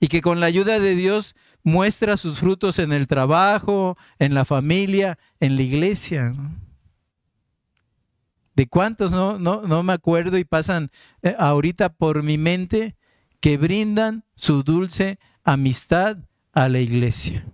y 0.01 0.09
que 0.09 0.21
con 0.21 0.39
la 0.39 0.45
ayuda 0.45 0.79
de 0.79 0.95
Dios 0.95 1.35
muestra 1.63 2.19
sus 2.19 2.39
frutos 2.39 2.79
en 2.79 2.93
el 2.93 3.07
trabajo, 3.07 3.97
en 4.19 4.35
la 4.35 4.45
familia, 4.45 5.19
en 5.41 5.57
la 5.57 5.63
iglesia. 5.63 6.35
¿De 8.55 8.67
cuántos 8.67 9.13
no, 9.13 9.39
no, 9.39 9.63
no 9.63 9.83
me 9.83 9.95
acuerdo 9.95 10.37
y 10.37 10.45
pasan 10.45 10.91
eh, 11.23 11.35
ahorita 11.39 11.89
por 11.89 12.23
mi 12.23 12.37
mente 12.37 12.97
que 13.41 13.57
brindan 13.57 14.25
su 14.35 14.63
dulce 14.63 15.19
amistad 15.45 16.19
a 16.53 16.69
la 16.69 16.81
iglesia. 16.81 17.47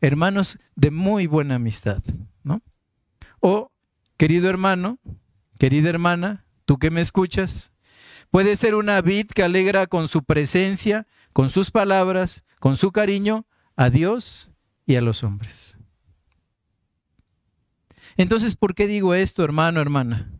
Hermanos 0.00 0.58
de 0.74 0.90
muy 0.90 1.26
buena 1.26 1.54
amistad, 1.54 2.02
¿no? 2.42 2.62
O, 3.40 3.72
querido 4.16 4.50
hermano, 4.50 4.98
querida 5.58 5.88
hermana, 5.88 6.44
tú 6.64 6.78
que 6.78 6.90
me 6.90 7.00
escuchas, 7.00 7.72
puede 8.30 8.56
ser 8.56 8.74
una 8.74 9.00
vid 9.00 9.28
que 9.28 9.42
alegra 9.42 9.86
con 9.86 10.08
su 10.08 10.24
presencia, 10.24 11.06
con 11.32 11.48
sus 11.50 11.70
palabras, 11.70 12.44
con 12.60 12.76
su 12.76 12.92
cariño 12.92 13.46
a 13.76 13.90
Dios 13.90 14.52
y 14.84 14.96
a 14.96 15.00
los 15.00 15.22
hombres. 15.22 15.78
Entonces, 18.16 18.56
¿por 18.56 18.74
qué 18.74 18.86
digo 18.86 19.14
esto, 19.14 19.44
hermano, 19.44 19.80
hermana? 19.80 20.30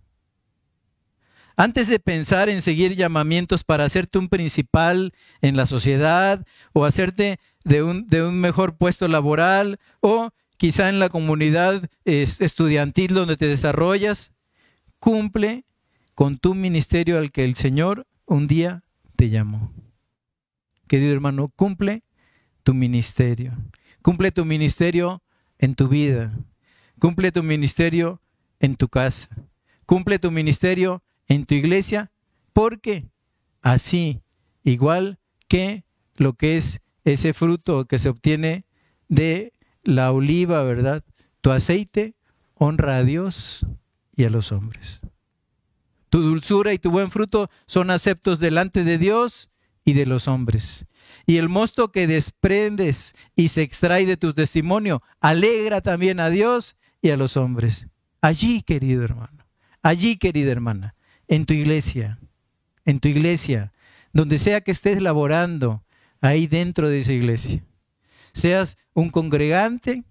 Antes 1.56 1.88
de 1.88 1.98
pensar 1.98 2.50
en 2.50 2.60
seguir 2.60 2.96
llamamientos 2.96 3.64
para 3.64 3.86
hacerte 3.86 4.18
un 4.18 4.28
principal 4.28 5.14
en 5.40 5.56
la 5.56 5.66
sociedad 5.66 6.46
o 6.74 6.84
hacerte 6.84 7.40
de 7.64 7.82
un, 7.82 8.06
de 8.08 8.22
un 8.22 8.38
mejor 8.38 8.76
puesto 8.76 9.08
laboral 9.08 9.80
o 10.00 10.30
quizá 10.58 10.90
en 10.90 10.98
la 10.98 11.08
comunidad 11.08 11.88
estudiantil 12.04 13.14
donde 13.14 13.38
te 13.38 13.46
desarrollas, 13.46 14.32
cumple 14.98 15.64
con 16.14 16.38
tu 16.38 16.54
ministerio 16.54 17.18
al 17.18 17.32
que 17.32 17.44
el 17.44 17.56
Señor 17.56 18.06
un 18.26 18.46
día 18.46 18.82
te 19.16 19.30
llamó. 19.30 19.72
Querido 20.88 21.12
hermano, 21.12 21.48
cumple 21.56 22.04
tu 22.62 22.74
ministerio. 22.74 23.52
Cumple 24.02 24.30
tu 24.30 24.44
ministerio 24.44 25.22
en 25.58 25.74
tu 25.74 25.88
vida. 25.88 26.38
Cumple 26.98 27.32
tu 27.32 27.42
ministerio 27.42 28.20
en 28.60 28.76
tu 28.76 28.88
casa. 28.88 29.28
Cumple 29.86 30.18
tu 30.18 30.30
ministerio 30.30 31.02
en 31.28 31.46
tu 31.46 31.54
iglesia 31.54 32.10
porque 32.52 33.06
así, 33.62 34.20
igual 34.64 35.18
que 35.48 35.84
lo 36.16 36.34
que 36.34 36.56
es 36.56 36.80
ese 37.04 37.34
fruto 37.34 37.84
que 37.86 37.98
se 37.98 38.08
obtiene 38.08 38.64
de 39.08 39.52
la 39.82 40.10
oliva, 40.12 40.62
¿verdad? 40.64 41.04
Tu 41.40 41.50
aceite 41.50 42.14
honra 42.54 42.98
a 42.98 43.04
Dios 43.04 43.66
y 44.16 44.24
a 44.24 44.30
los 44.30 44.52
hombres. 44.52 45.00
Tu 46.10 46.20
dulzura 46.20 46.72
y 46.72 46.78
tu 46.78 46.90
buen 46.90 47.10
fruto 47.10 47.50
son 47.66 47.90
aceptos 47.90 48.40
delante 48.40 48.84
de 48.84 48.98
Dios 48.98 49.50
y 49.84 49.92
de 49.92 50.06
los 50.06 50.28
hombres. 50.28 50.86
Y 51.26 51.36
el 51.36 51.48
mosto 51.48 51.92
que 51.92 52.06
desprendes 52.06 53.14
y 53.34 53.48
se 53.48 53.62
extrae 53.62 54.06
de 54.06 54.16
tu 54.16 54.34
testimonio 54.34 55.02
alegra 55.20 55.80
también 55.80 56.20
a 56.20 56.30
Dios 56.30 56.76
y 57.00 57.10
a 57.10 57.16
los 57.16 57.36
hombres. 57.36 57.86
Allí, 58.20 58.62
querido 58.62 59.04
hermano, 59.04 59.46
allí, 59.82 60.16
querida 60.16 60.50
hermana, 60.50 60.95
en 61.28 61.46
tu 61.46 61.54
iglesia, 61.54 62.18
en 62.84 63.00
tu 63.00 63.08
iglesia, 63.08 63.72
donde 64.12 64.38
sea 64.38 64.60
que 64.60 64.70
estés 64.70 65.00
laborando, 65.02 65.82
ahí 66.20 66.46
dentro 66.46 66.88
de 66.88 67.00
esa 67.00 67.12
iglesia. 67.12 67.64
Seas 68.32 68.76
un 68.94 69.10
congregante, 69.10 70.04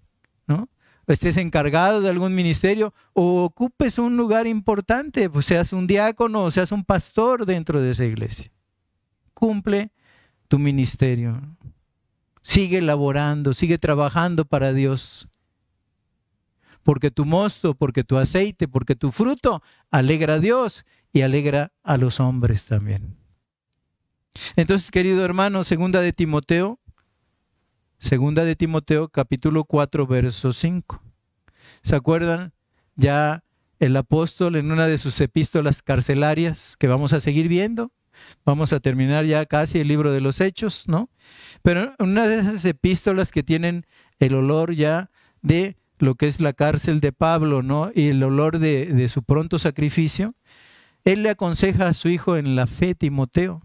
¿no? 0.47 0.69
Estés 1.07 1.37
encargado 1.37 2.01
de 2.01 2.09
algún 2.09 2.33
ministerio 2.33 2.93
o 3.13 3.43
ocupes 3.43 3.99
un 3.99 4.17
lugar 4.17 4.47
importante, 4.47 5.29
pues 5.29 5.45
seas 5.45 5.71
un 5.71 5.85
diácono 5.85 6.43
o 6.43 6.51
seas 6.51 6.71
un 6.71 6.83
pastor 6.83 7.45
dentro 7.45 7.79
de 7.79 7.91
esa 7.91 8.05
iglesia. 8.05 8.51
Cumple 9.33 9.91
tu 10.47 10.57
ministerio. 10.57 11.41
Sigue 12.41 12.81
laborando, 12.81 13.53
sigue 13.53 13.77
trabajando 13.77 14.45
para 14.45 14.73
Dios. 14.73 15.27
Porque 16.85 17.09
tu 17.09 17.25
mosto, 17.25 17.73
porque 17.73 18.03
tu 18.03 18.15
aceite, 18.15 18.67
porque 18.67 18.95
tu 18.95 19.11
fruto 19.11 19.63
alegra 19.89 20.35
a 20.35 20.39
Dios 20.39 20.85
y 21.11 21.21
alegra 21.21 21.71
a 21.81 21.97
los 21.97 22.19
hombres 22.19 22.67
también. 22.67 23.17
Entonces, 24.55 24.91
querido 24.91 25.25
hermano, 25.25 25.63
segunda 25.63 25.99
de 25.99 26.13
Timoteo, 26.13 26.79
segunda 27.97 28.43
de 28.43 28.55
Timoteo, 28.55 29.09
capítulo 29.09 29.63
4, 29.63 30.05
verso 30.05 30.53
5. 30.53 31.01
¿Se 31.81 31.95
acuerdan? 31.95 32.53
Ya 32.95 33.43
el 33.79 33.97
apóstol 33.97 34.55
en 34.55 34.71
una 34.71 34.85
de 34.85 34.99
sus 34.99 35.19
epístolas 35.21 35.81
carcelarias 35.81 36.77
que 36.77 36.87
vamos 36.87 37.13
a 37.13 37.19
seguir 37.19 37.47
viendo, 37.47 37.93
vamos 38.45 38.73
a 38.73 38.79
terminar 38.79 39.25
ya 39.25 39.47
casi 39.47 39.79
el 39.79 39.87
libro 39.87 40.11
de 40.11 40.21
los 40.21 40.39
hechos, 40.39 40.83
¿no? 40.87 41.09
Pero 41.63 41.95
una 41.97 42.27
de 42.27 42.41
esas 42.41 42.63
epístolas 42.65 43.31
que 43.31 43.41
tienen 43.41 43.87
el 44.19 44.35
olor 44.35 44.75
ya 44.75 45.09
de 45.41 45.77
lo 45.97 46.15
que 46.15 46.27
es 46.27 46.39
la 46.39 46.53
cárcel 46.53 46.99
de 46.99 47.11
Pablo, 47.11 47.61
¿no? 47.61 47.91
Y 47.93 48.09
el 48.09 48.23
olor 48.23 48.59
de, 48.59 49.07
su 49.09 49.23
pronto 49.23 49.59
sacrificio, 49.59 50.35
él 51.03 51.23
le 51.23 51.29
aconseja 51.29 51.87
a 51.87 51.93
su 51.93 52.09
hijo 52.09 52.37
en 52.37 52.55
la 52.55 52.67
fe, 52.67 52.95
Timoteo, 52.95 53.61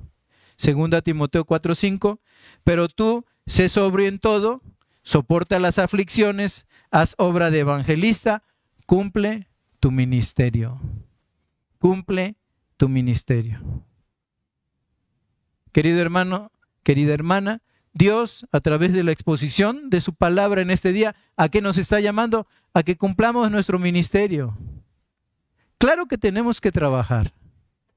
Segunda 0.56 1.00
Timoteo 1.00 1.44
4:5, 1.44 2.20
pero 2.64 2.88
tú 2.88 3.24
sé 3.46 3.68
sobrio 3.68 4.08
en 4.08 4.18
todo, 4.18 4.62
soporta 5.02 5.58
las 5.58 5.78
aflicciones, 5.78 6.66
haz 6.90 7.14
obra 7.16 7.50
de 7.50 7.60
evangelista, 7.60 8.42
cumple 8.86 9.48
tu 9.80 9.90
ministerio. 9.90 10.80
Cumple 11.78 12.36
tu 12.76 12.88
ministerio. 12.88 13.60
Querido 15.72 16.00
hermano, 16.00 16.52
querida 16.82 17.14
hermana, 17.14 17.62
Dios, 17.92 18.46
a 18.52 18.60
través 18.60 18.92
de 18.92 19.02
la 19.02 19.12
exposición 19.12 19.90
de 19.90 20.00
su 20.00 20.14
palabra 20.14 20.62
en 20.62 20.70
este 20.70 20.92
día, 20.92 21.16
¿a 21.36 21.48
qué 21.48 21.60
nos 21.60 21.76
está 21.76 22.00
llamando? 22.00 22.46
A 22.72 22.82
que 22.82 22.96
cumplamos 22.96 23.50
nuestro 23.50 23.78
ministerio. 23.78 24.56
Claro 25.78 26.06
que 26.06 26.18
tenemos 26.18 26.60
que 26.60 26.72
trabajar, 26.72 27.32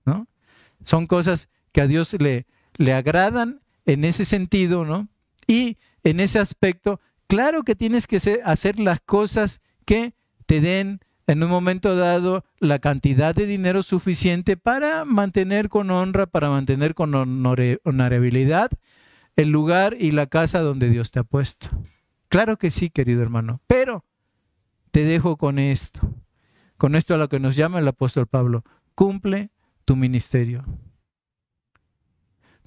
¿no? 0.05 0.27
Son 0.83 1.05
cosas 1.05 1.49
que 1.71 1.81
a 1.81 1.87
Dios 1.87 2.13
le, 2.13 2.45
le 2.77 2.93
agradan 2.93 3.61
en 3.85 4.05
ese 4.05 4.25
sentido, 4.25 4.85
¿no? 4.85 5.09
Y 5.47 5.77
en 6.03 6.19
ese 6.19 6.39
aspecto, 6.39 6.99
claro 7.27 7.63
que 7.63 7.75
tienes 7.75 8.07
que 8.07 8.41
hacer 8.43 8.79
las 8.79 8.99
cosas 9.01 9.61
que 9.85 10.13
te 10.45 10.61
den 10.61 11.01
en 11.27 11.43
un 11.43 11.49
momento 11.49 11.95
dado 11.95 12.43
la 12.59 12.79
cantidad 12.79 13.33
de 13.33 13.45
dinero 13.45 13.83
suficiente 13.83 14.57
para 14.57 15.05
mantener 15.05 15.69
con 15.69 15.91
honra, 15.91 16.25
para 16.25 16.49
mantener 16.49 16.95
con 16.95 17.15
honorabilidad 17.15 18.71
el 19.35 19.49
lugar 19.49 19.95
y 19.99 20.11
la 20.11 20.27
casa 20.27 20.59
donde 20.59 20.89
Dios 20.89 21.11
te 21.11 21.19
ha 21.19 21.23
puesto. 21.23 21.69
Claro 22.29 22.57
que 22.57 22.71
sí, 22.71 22.89
querido 22.89 23.21
hermano, 23.21 23.61
pero 23.67 24.05
te 24.91 25.03
dejo 25.03 25.37
con 25.37 25.59
esto, 25.59 26.01
con 26.77 26.95
esto 26.95 27.15
a 27.15 27.17
lo 27.17 27.29
que 27.29 27.39
nos 27.39 27.55
llama 27.55 27.79
el 27.79 27.87
apóstol 27.87 28.27
Pablo, 28.27 28.63
cumple 28.95 29.51
tu 29.85 29.95
ministerio. 29.95 30.65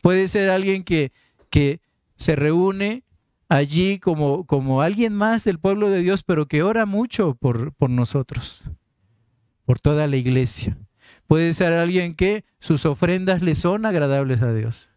Puede 0.02 0.28
ser 0.28 0.50
alguien 0.50 0.84
que, 0.84 1.12
que 1.50 1.80
se 2.16 2.36
reúne 2.36 3.04
allí 3.48 3.98
como, 3.98 4.44
como 4.46 4.82
alguien 4.82 5.14
más 5.14 5.44
del 5.44 5.58
pueblo 5.58 5.90
de 5.90 6.02
Dios, 6.02 6.22
pero 6.22 6.46
que 6.46 6.62
ora 6.62 6.86
mucho 6.86 7.34
por, 7.34 7.72
por 7.72 7.90
nosotros, 7.90 8.64
por 9.64 9.80
toda 9.80 10.06
la 10.06 10.16
iglesia. 10.16 10.78
Puede 11.26 11.54
ser 11.54 11.72
alguien 11.72 12.14
que 12.14 12.44
sus 12.60 12.86
ofrendas 12.86 13.42
le 13.42 13.54
son 13.54 13.86
agradables 13.86 14.42
a 14.42 14.52
Dios. 14.52 14.90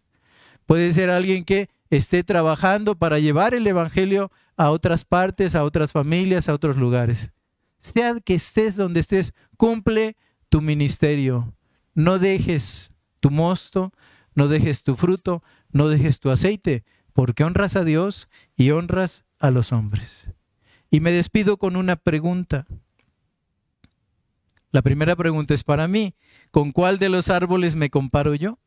Puede 0.70 0.94
ser 0.94 1.10
alguien 1.10 1.46
que 1.46 1.68
esté 1.90 2.24
trabajando 2.24 2.94
para 2.94 3.18
llevar 3.18 3.56
el 3.56 3.66
Evangelio 3.66 4.32
a 4.56 4.70
otras 4.70 5.04
partes, 5.04 5.56
a 5.56 5.64
otras 5.64 5.94
familias, 5.94 6.48
a 6.48 6.54
otros 6.54 6.78
lugares. 6.78 7.32
Sea 7.80 8.20
que 8.20 8.36
estés 8.36 8.76
donde 8.76 9.00
estés, 9.00 9.34
cumple 9.58 10.16
tu 10.48 10.62
ministerio. 10.62 11.56
No 11.96 12.20
dejes 12.20 12.92
tu 13.20 13.32
mosto, 13.32 13.94
no 14.36 14.48
dejes 14.48 14.84
tu 14.84 14.96
fruto, 14.96 15.42
no 15.72 15.88
dejes 15.88 16.20
tu 16.20 16.30
aceite, 16.30 16.84
porque 17.14 17.44
honras 17.44 17.76
a 17.76 17.84
Dios 17.84 18.30
y 18.56 18.70
honras 18.70 19.26
a 19.40 19.50
los 19.50 19.72
hombres. 19.72 20.30
Y 20.92 21.00
me 21.00 21.12
despido 21.12 21.58
con 21.58 21.78
una 21.78 21.96
pregunta. 21.96 22.68
La 24.70 24.84
primera 24.84 25.16
pregunta 25.16 25.56
es 25.56 25.64
para 25.64 25.88
mí, 25.88 26.14
¿con 26.52 26.72
cuál 26.72 27.00
de 27.00 27.10
los 27.10 27.30
árboles 27.30 27.76
me 27.76 27.90
comparo 27.90 28.36
yo? 28.36 28.60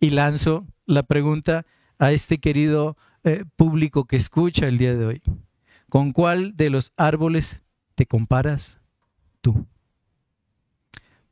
Y 0.00 0.10
lanzo 0.10 0.66
la 0.84 1.02
pregunta 1.02 1.66
a 1.98 2.12
este 2.12 2.38
querido 2.38 2.96
eh, 3.24 3.44
público 3.56 4.04
que 4.04 4.16
escucha 4.16 4.68
el 4.68 4.78
día 4.78 4.94
de 4.94 5.06
hoy. 5.06 5.22
¿Con 5.88 6.12
cuál 6.12 6.56
de 6.56 6.70
los 6.70 6.92
árboles 6.96 7.60
te 7.94 8.06
comparas 8.06 8.80
tú? 9.40 9.66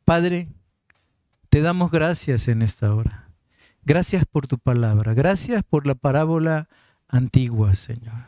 Padre, 0.05 0.49
te 1.49 1.61
damos 1.61 1.91
gracias 1.91 2.49
en 2.49 2.63
esta 2.63 2.95
hora. 2.95 3.29
Gracias 3.85 4.25
por 4.25 4.47
tu 4.47 4.59
palabra. 4.59 5.15
Gracias 5.15 5.63
por 5.63 5.87
la 5.87 5.95
parábola 5.95 6.69
antigua, 7.09 7.75
Señor. 7.75 8.27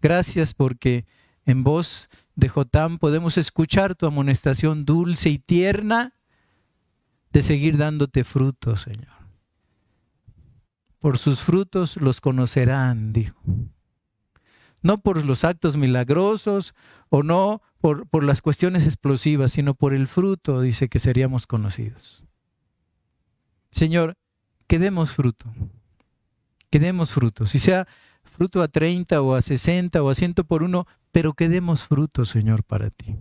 Gracias 0.00 0.54
porque 0.54 1.04
en 1.44 1.64
voz 1.64 2.08
de 2.34 2.48
Jotam 2.48 2.98
podemos 2.98 3.38
escuchar 3.38 3.94
tu 3.94 4.06
amonestación 4.06 4.84
dulce 4.84 5.30
y 5.30 5.38
tierna 5.38 6.14
de 7.32 7.42
seguir 7.42 7.76
dándote 7.76 8.24
frutos, 8.24 8.82
Señor. 8.82 9.21
Por 11.02 11.18
sus 11.18 11.40
frutos 11.40 11.96
los 11.96 12.20
conocerán, 12.20 13.12
dijo. 13.12 13.42
No 14.82 14.98
por 14.98 15.24
los 15.24 15.42
actos 15.42 15.76
milagrosos 15.76 16.74
o 17.08 17.24
no 17.24 17.60
por, 17.80 18.22
las 18.22 18.40
cuestiones 18.40 18.86
explosivas, 18.86 19.50
sino 19.50 19.74
por 19.74 19.94
el 19.94 20.06
fruto, 20.06 20.60
dice 20.60 20.88
que 20.88 21.00
seríamos 21.00 21.48
conocidos. 21.48 22.24
Señor, 23.72 24.16
que 24.68 24.78
demos 24.78 25.10
fruto, 25.10 25.52
que 26.70 26.78
demos 26.78 27.10
fruto, 27.10 27.46
si 27.46 27.58
sea 27.58 27.88
fruto 28.22 28.62
a 28.62 28.68
30 28.68 29.22
o 29.22 29.34
a 29.34 29.42
60 29.42 30.00
o 30.04 30.08
a 30.08 30.14
100 30.14 30.34
por 30.46 30.62
uno, 30.62 30.86
pero 31.10 31.32
que 31.34 31.48
demos 31.48 31.82
fruto, 31.82 32.24
Señor, 32.24 32.62
para 32.62 32.90
ti. 32.90 33.16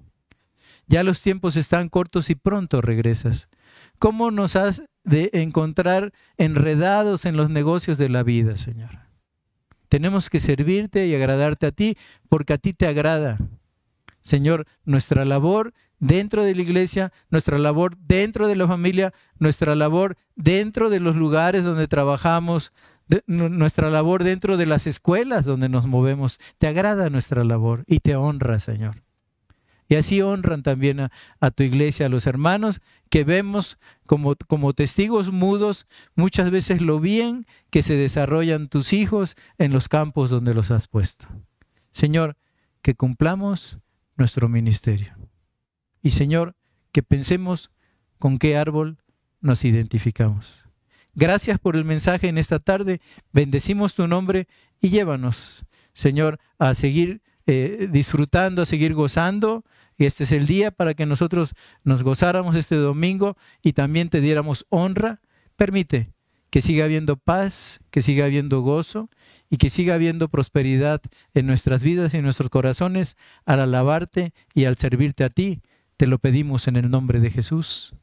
Ya 0.86 1.04
los 1.04 1.20
tiempos 1.22 1.56
están 1.56 1.90
cortos 1.90 2.30
y 2.30 2.36
pronto 2.36 2.80
regresas. 2.80 3.50
¿Cómo 3.98 4.30
nos 4.30 4.56
has 4.56 4.84
de 5.04 5.30
encontrar 5.34 6.14
enredados 6.38 7.26
en 7.26 7.38
los 7.38 7.50
negocios 7.50 7.98
de 7.98 8.10
la 8.10 8.24
vida, 8.24 8.58
Señor? 8.58 9.00
Tenemos 9.90 10.30
que 10.30 10.40
servirte 10.40 11.08
y 11.08 11.16
agradarte 11.16 11.68
a 11.68 11.72
ti 11.72 11.98
porque 12.30 12.54
a 12.54 12.58
ti 12.58 12.74
te 12.74 12.88
agrada. 12.88 13.38
Señor, 14.22 14.66
nuestra 14.86 15.26
labor 15.26 15.74
dentro 16.00 16.44
de 16.44 16.56
la 16.56 16.62
iglesia, 16.62 17.12
nuestra 17.30 17.58
labor 17.58 17.98
dentro 17.98 18.48
de 18.48 18.56
la 18.56 18.68
familia, 18.68 19.14
nuestra 19.38 19.76
labor 19.76 20.18
dentro 20.36 20.90
de 20.90 21.00
los 21.00 21.16
lugares 21.16 21.64
donde 21.64 21.88
trabajamos, 21.88 22.72
nuestra 23.28 23.90
labor 23.90 24.24
dentro 24.24 24.58
de 24.58 24.66
las 24.66 24.88
escuelas 24.88 25.46
donde 25.46 25.70
nos 25.70 25.88
movemos. 25.88 26.40
Te 26.58 26.68
agrada 26.68 27.10
nuestra 27.10 27.44
labor 27.44 27.84
y 27.88 28.00
te 28.00 28.16
honra, 28.16 28.60
Señor. 28.60 29.04
Y 29.92 29.96
así 29.96 30.22
honran 30.22 30.64
también 30.64 31.02
a, 31.02 31.52
tu 31.52 31.64
iglesia, 31.64 32.06
a 32.06 32.10
los 32.10 32.26
hermanos 32.26 32.80
que 33.10 33.26
vemos 33.26 33.78
como, 34.08 34.38
como 34.48 34.72
testigos 34.72 35.34
mudos 35.34 35.86
muchas 36.16 36.50
veces 36.50 36.80
lo 36.80 37.02
bien 37.02 37.46
que 37.70 37.84
se 37.84 37.98
desarrollan 37.98 38.70
tus 38.70 38.94
hijos 38.94 39.36
en 39.58 39.74
los 39.74 39.90
campos 39.90 40.30
donde 40.30 40.54
los 40.54 40.72
has 40.72 40.88
puesto. 40.88 41.28
Señor, 41.92 42.38
que 42.82 42.96
cumplamos 42.96 43.80
nuestro 44.16 44.48
ministerio. 44.48 45.14
Y 46.02 46.12
Señor, 46.12 46.56
que 46.94 47.04
pensemos 47.04 47.70
con 48.18 48.38
qué 48.38 48.56
árbol 48.56 48.98
nos 49.42 49.66
identificamos. 49.66 50.64
Gracias 51.16 51.60
por 51.60 51.76
el 51.76 51.84
mensaje 51.84 52.30
en 52.30 52.38
esta 52.38 52.60
tarde. 52.60 53.02
Bendecimos 53.34 53.94
tu 53.94 54.08
nombre 54.08 54.48
y 54.80 54.88
llévanos, 54.88 55.66
Señor, 55.94 56.40
a 56.60 56.76
seguir 56.76 57.22
eh, 57.46 57.90
disfrutando, 57.92 58.62
a 58.62 58.66
seguir 58.66 58.94
gozando. 58.94 59.66
Este 60.06 60.24
es 60.24 60.32
el 60.32 60.48
día 60.48 60.72
para 60.72 60.94
que 60.94 61.06
nosotros 61.06 61.54
nos 61.84 62.04
gozáramos 62.04 62.56
este 62.56 62.76
domingo 62.76 63.38
y 63.62 63.74
también 63.74 64.10
te 64.10 64.22
diéramos 64.22 64.66
honra. 64.70 65.22
Permite 65.56 66.10
que 66.50 66.62
siga 66.62 66.86
habiendo 66.86 67.16
paz, 67.18 67.80
que 67.92 68.02
siga 68.02 68.26
habiendo 68.26 68.62
gozo 68.62 69.10
y 69.50 69.58
que 69.58 69.70
siga 69.70 69.96
habiendo 69.96 70.28
prosperidad 70.28 71.02
en 71.34 71.48
nuestras 71.48 71.82
vidas 71.82 72.14
y 72.14 72.18
en 72.18 72.24
nuestros 72.24 72.50
corazones 72.50 73.16
al 73.46 73.62
alabarte 73.62 74.34
y 74.54 74.66
al 74.66 74.78
servirte 74.78 75.24
a 75.24 75.30
ti. 75.30 75.62
Te 75.98 76.08
lo 76.08 76.20
pedimos 76.20 76.68
en 76.68 76.76
el 76.76 76.90
nombre 76.90 77.20
de 77.20 77.30
Jesús. 77.30 77.96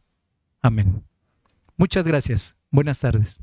Amén. 0.62 1.02
Muchas 1.76 2.06
gracias. 2.06 2.56
Buenas 2.70 3.00
tardes. 3.00 3.38